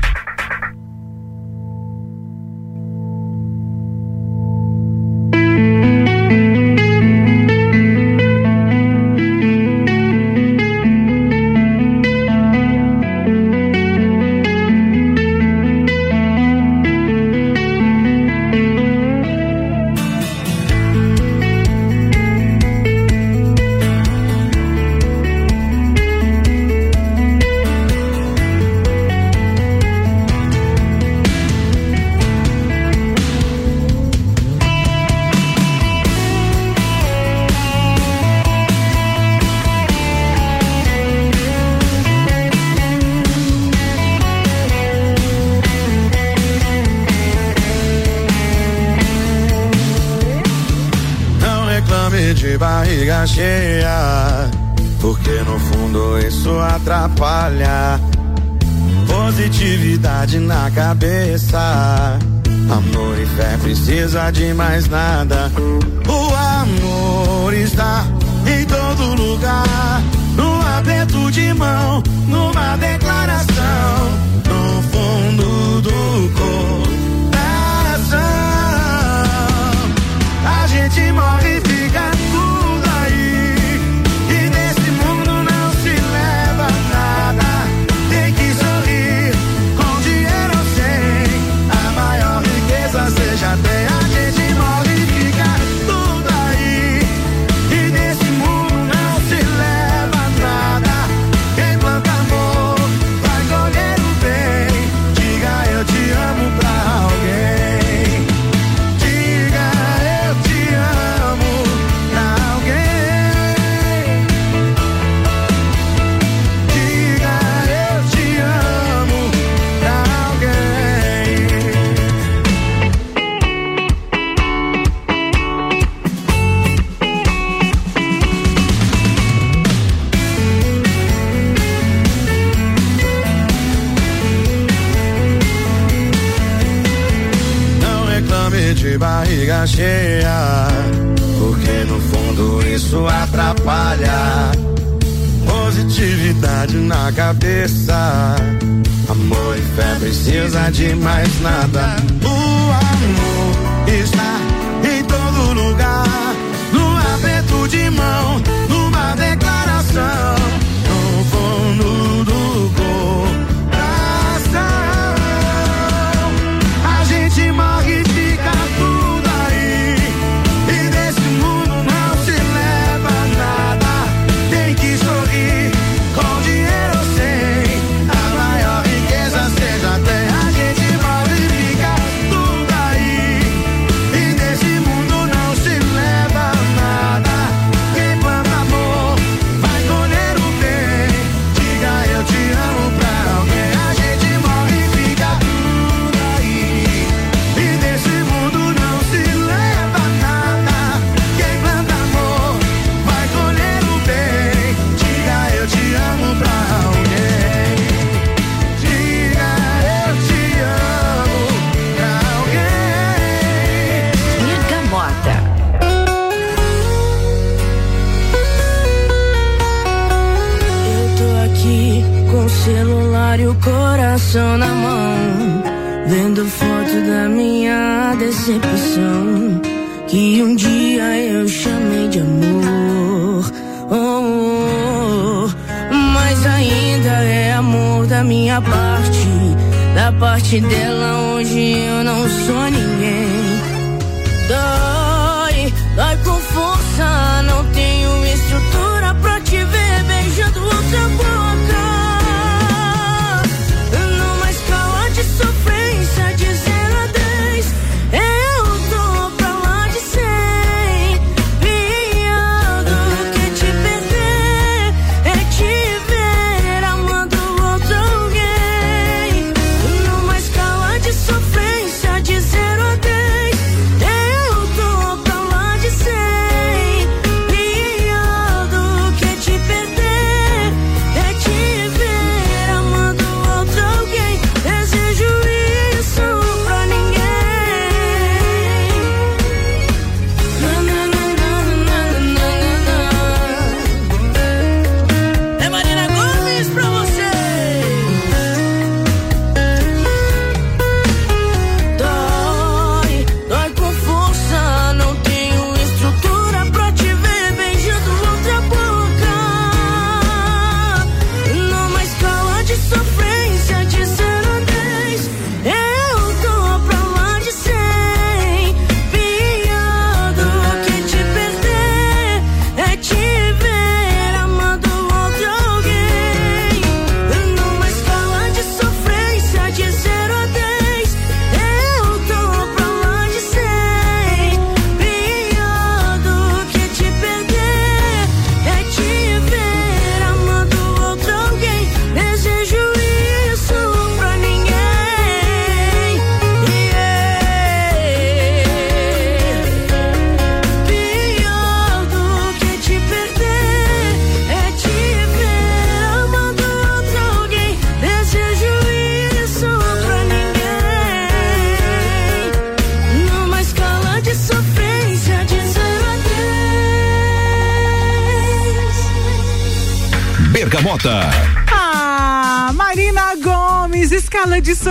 Parte 240.49 240.61
dela 240.63 241.35
hoje 241.35 241.79
eu 241.79 242.05
não 242.05 242.27
sou 242.27 242.71
ninguém. 242.71 242.88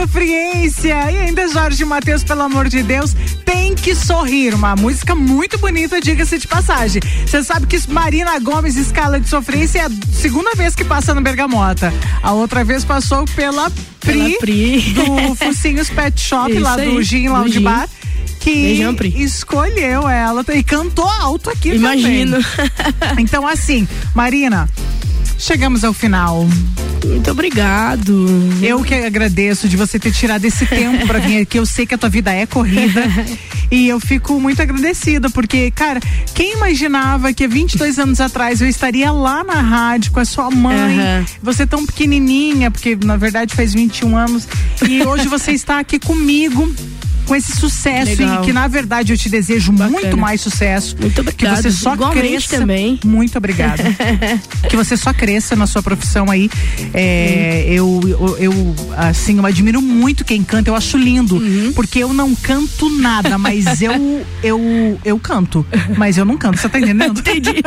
Sofrência. 0.01 1.11
E 1.11 1.17
ainda 1.17 1.47
Jorge 1.47 1.83
Matheus, 1.83 2.23
pelo 2.23 2.41
amor 2.43 2.67
de 2.69 2.83
Deus, 2.83 3.15
tem 3.43 3.73
que 3.73 3.95
sorrir. 3.95 4.53
Uma 4.53 4.75
música 4.75 5.15
muito 5.15 5.57
bonita, 5.57 5.99
diga-se 5.99 6.37
de 6.37 6.47
passagem. 6.47 7.01
Você 7.25 7.43
sabe 7.43 7.65
que 7.65 7.79
Marina 7.89 8.37
Gomes, 8.39 8.75
escala 8.75 9.19
de 9.19 9.27
sofrência, 9.27 9.79
é 9.79 9.85
a 9.85 9.89
segunda 10.11 10.51
vez 10.55 10.75
que 10.75 10.83
passa 10.83 11.15
no 11.15 11.21
Bergamota. 11.21 11.91
A 12.21 12.31
outra 12.33 12.63
vez 12.63 12.83
passou 12.85 13.25
pela 13.35 13.69
Pri, 13.99 14.13
Pela 14.13 14.39
Pri. 14.39 14.93
do 14.93 15.35
Focinhos 15.35 15.89
Pet 15.89 16.19
Shop, 16.19 16.51
Isso 16.51 16.61
lá 16.61 16.75
aí, 16.75 16.91
do 16.91 17.01
Gin 17.01 17.29
Lounge 17.29 17.53
Gin. 17.53 17.63
Bar. 17.63 17.89
Que 18.39 18.81
escolheu 19.17 20.07
ela 20.07 20.45
e 20.53 20.63
cantou 20.63 21.09
alto 21.09 21.49
aqui 21.49 21.73
Imagino. 21.73 22.37
também. 22.41 23.17
Então, 23.19 23.45
assim, 23.45 23.85
Marina, 24.13 24.69
chegamos 25.37 25.83
ao 25.83 25.91
final. 25.93 26.47
Muito 27.05 27.31
obrigado. 27.31 28.27
Eu 28.61 28.83
que 28.83 28.93
agradeço 28.93 29.67
de 29.67 29.77
você 29.77 29.99
ter 29.99 30.11
tirado 30.11 30.45
esse 30.45 30.65
tempo 30.65 31.05
pra 31.05 31.19
vir 31.19 31.41
aqui. 31.41 31.57
Eu 31.57 31.65
sei 31.65 31.85
que 31.85 31.93
a 31.95 31.97
tua 31.97 32.09
vida 32.09 32.31
é 32.31 32.45
corrida. 32.45 33.03
e 33.71 33.87
eu 33.87 33.99
fico 33.99 34.39
muito 34.39 34.61
agradecida, 34.61 35.29
porque, 35.29 35.71
cara, 35.71 35.99
quem 36.33 36.53
imaginava 36.53 37.33
que 37.33 37.43
há 37.43 37.47
22 37.47 37.99
anos 37.99 38.21
atrás 38.21 38.61
eu 38.61 38.67
estaria 38.67 39.11
lá 39.11 39.43
na 39.43 39.61
rádio 39.61 40.11
com 40.11 40.19
a 40.19 40.25
sua 40.25 40.49
mãe, 40.49 40.99
Aham. 40.99 41.25
você 41.41 41.65
tão 41.65 41.85
pequenininha, 41.85 42.71
porque 42.71 42.97
na 43.03 43.17
verdade 43.17 43.55
faz 43.55 43.73
21 43.73 44.15
anos, 44.15 44.47
e 44.87 45.03
hoje 45.03 45.27
você 45.27 45.51
está 45.51 45.79
aqui 45.79 45.99
comigo. 45.99 46.73
Com 47.28 47.36
esse 47.36 47.51
sucesso 47.55 48.11
Legal. 48.11 48.41
e 48.41 48.45
que 48.45 48.53
na 48.53 48.67
verdade 48.67 49.11
eu 49.11 49.17
te 49.17 49.30
desejo 49.30 49.73
muito 49.73 50.17
mais 50.17 50.39
sucesso. 50.39 50.95
Muito 50.99 51.13
Que 51.15 51.19
obrigada. 51.21 51.61
você 51.61 51.71
só 51.71 51.93
Igualmente 51.93 52.28
cresça. 52.28 52.57
também. 52.57 52.99
Muito 53.03 53.38
obrigada. 53.38 53.84
que 54.69 54.75
você 54.78 54.95
só 54.95 55.13
cresça 55.13 55.55
na 55.55 55.67
sua 55.67 55.84
profissão 55.84 56.32
aí. 56.32 56.49
É, 56.93 57.65
eu, 57.67 57.99
eu, 58.05 58.38
eu, 58.38 58.75
assim, 58.95 59.38
eu 59.38 59.45
admiro 59.45 59.82
muito 59.82 60.23
quem 60.23 60.41
canta, 60.43 60.69
eu 60.69 60.75
acho 60.75 60.97
lindo. 60.97 61.36
Uhum. 61.36 61.73
Porque 61.73 61.99
eu 61.99 62.13
não 62.13 62.34
canto 62.34 62.89
nada, 62.89 63.38
mas 63.38 63.82
eu, 63.82 64.25
eu, 64.41 64.99
eu 65.03 65.19
canto. 65.19 65.65
Mas 65.97 66.17
eu 66.17 66.23
não 66.23 66.38
canto, 66.38 66.57
você 66.57 66.69
tá 66.69 66.80
entendendo? 66.80 67.19
Entendi. 67.28 67.61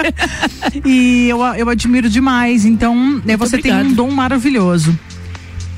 E 0.87 1.29
eu, 1.29 1.41
eu 1.57 1.69
admiro 1.69 2.09
demais. 2.09 2.65
Então, 2.65 3.21
né, 3.25 3.37
você 3.37 3.59
tem 3.59 3.75
um 3.75 3.93
dom 3.93 4.11
maravilhoso. 4.11 4.99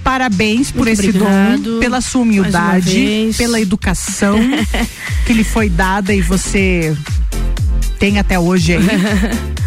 Parabéns 0.03 0.71
por 0.71 0.87
Muito 0.87 1.01
esse 1.01 1.09
obrigado. 1.11 1.75
dom, 1.75 1.81
pela 1.81 2.01
sua 2.01 2.23
humildade, 2.23 3.31
pela 3.37 3.61
educação 3.61 4.37
que 5.25 5.33
lhe 5.33 5.45
foi 5.45 5.69
dada 5.69 6.13
e 6.13 6.21
você 6.21 6.97
tem 7.99 8.19
até 8.19 8.39
hoje 8.39 8.75
aí. 8.75 8.83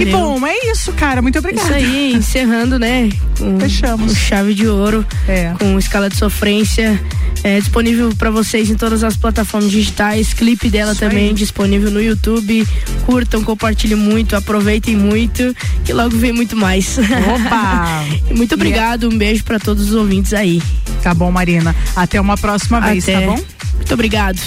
E 0.00 0.04
Valeu. 0.04 0.38
bom, 0.40 0.46
é 0.46 0.70
isso, 0.72 0.92
cara. 0.92 1.20
Muito 1.22 1.38
obrigada. 1.38 1.78
Isso 1.78 1.86
aí, 1.88 2.12
encerrando, 2.14 2.78
né? 2.78 3.08
Com, 3.38 3.58
Fechamos. 3.60 4.12
Com 4.12 4.18
chave 4.18 4.54
de 4.54 4.66
ouro. 4.66 5.04
É. 5.28 5.52
Com 5.58 5.78
escala 5.78 6.08
de 6.08 6.16
sofrência. 6.16 7.00
É 7.44 7.60
disponível 7.60 8.10
pra 8.18 8.30
vocês 8.30 8.70
em 8.70 8.74
todas 8.74 9.04
as 9.04 9.16
plataformas 9.16 9.70
digitais. 9.70 10.32
Clipe 10.34 10.68
dela 10.68 10.92
Isso 10.92 11.00
também 11.00 11.28
aí. 11.28 11.34
disponível 11.34 11.90
no 11.90 12.00
YouTube. 12.02 12.66
Curtam, 13.04 13.44
compartilhem 13.44 13.96
muito, 13.96 14.34
aproveitem 14.34 14.96
muito. 14.96 15.54
Que 15.84 15.92
logo 15.92 16.16
vem 16.16 16.32
muito 16.32 16.56
mais. 16.56 16.98
Opa! 16.98 18.04
E 18.30 18.34
muito 18.34 18.54
obrigado. 18.54 19.08
Um 19.08 19.16
beijo 19.16 19.44
pra 19.44 19.58
todos 19.58 19.88
os 19.90 19.94
ouvintes 19.94 20.32
aí. 20.34 20.60
Tá 21.02 21.14
bom, 21.14 21.30
Marina. 21.30 21.74
Até 21.94 22.20
uma 22.20 22.36
próxima 22.36 22.80
vez, 22.80 23.04
Até. 23.04 23.20
tá 23.20 23.26
bom? 23.26 23.38
Muito 23.76 23.94
obrigado. 23.94 24.38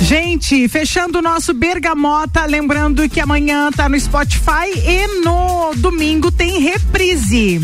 Gente, 0.00 0.68
fechando 0.68 1.18
o 1.18 1.22
nosso 1.22 1.52
Bergamota, 1.52 2.44
lembrando 2.46 3.08
que 3.08 3.20
amanhã 3.20 3.70
tá 3.70 3.88
no 3.88 3.98
Spotify 3.98 4.70
e 4.74 5.22
no 5.22 5.74
domingo 5.74 6.30
tem 6.30 6.60
reprise. 6.60 7.60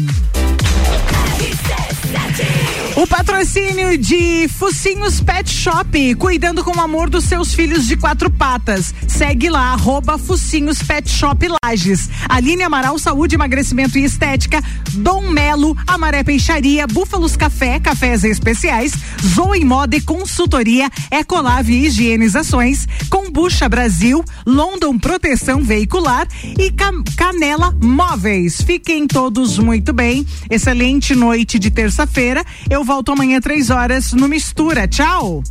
RC7 2.95 2.97
O 2.97 3.09
patrocínio 3.09 3.99
de 3.99 4.47
Focinhos 4.47 5.21
Pet 5.21 5.51
Shop, 5.51 6.15
cuidando 6.15 6.63
com 6.63 6.81
amor 6.81 7.11
dos 7.11 7.25
seus 7.25 7.53
filhos 7.53 7.89
de 7.89 7.97
quatro 7.97 8.31
patas. 8.31 8.95
Segue 9.09 9.51
lá, 9.51 9.73
arroba 9.73 10.17
Focinhos 10.17 10.81
Pet 10.81 11.11
Shop 11.11 11.45
Lages. 11.65 12.09
Aline 12.29 12.63
Amaral, 12.63 12.97
Saúde, 12.99 13.35
Emagrecimento 13.35 13.99
e 13.99 14.05
Estética. 14.05 14.63
Dom 14.93 15.29
Melo, 15.29 15.77
Amaré 15.89 16.23
Peixaria, 16.23 16.87
Búfalos 16.87 17.37
Café, 17.37 17.81
Cafés 17.81 18.23
Especiais. 18.23 18.93
Zoe 19.27 19.65
Moda 19.65 19.97
e 19.97 20.01
Consultoria, 20.01 20.89
Ecolave 21.11 21.87
Higienizações. 21.87 22.87
Combucha 23.11 23.69
Brasil, 23.69 24.25
London 24.47 24.99
Proteção 24.99 25.65
Veicular 25.65 26.29
e 26.45 26.73
Canela 27.17 27.75
Móveis. 27.83 28.63
Fiquem 28.63 29.09
todos 29.09 29.59
muito 29.59 29.93
bem. 29.93 30.25
Excelente 30.49 31.15
noite 31.17 31.59
de 31.59 31.73
terça-feira. 31.73 32.45
Eu 32.71 32.84
volto 32.85 33.11
amanhã, 33.13 33.41
três 33.41 33.71
horas, 33.71 34.13
no 34.13 34.29
Mistura. 34.29 34.87
Tchau! 34.87 35.43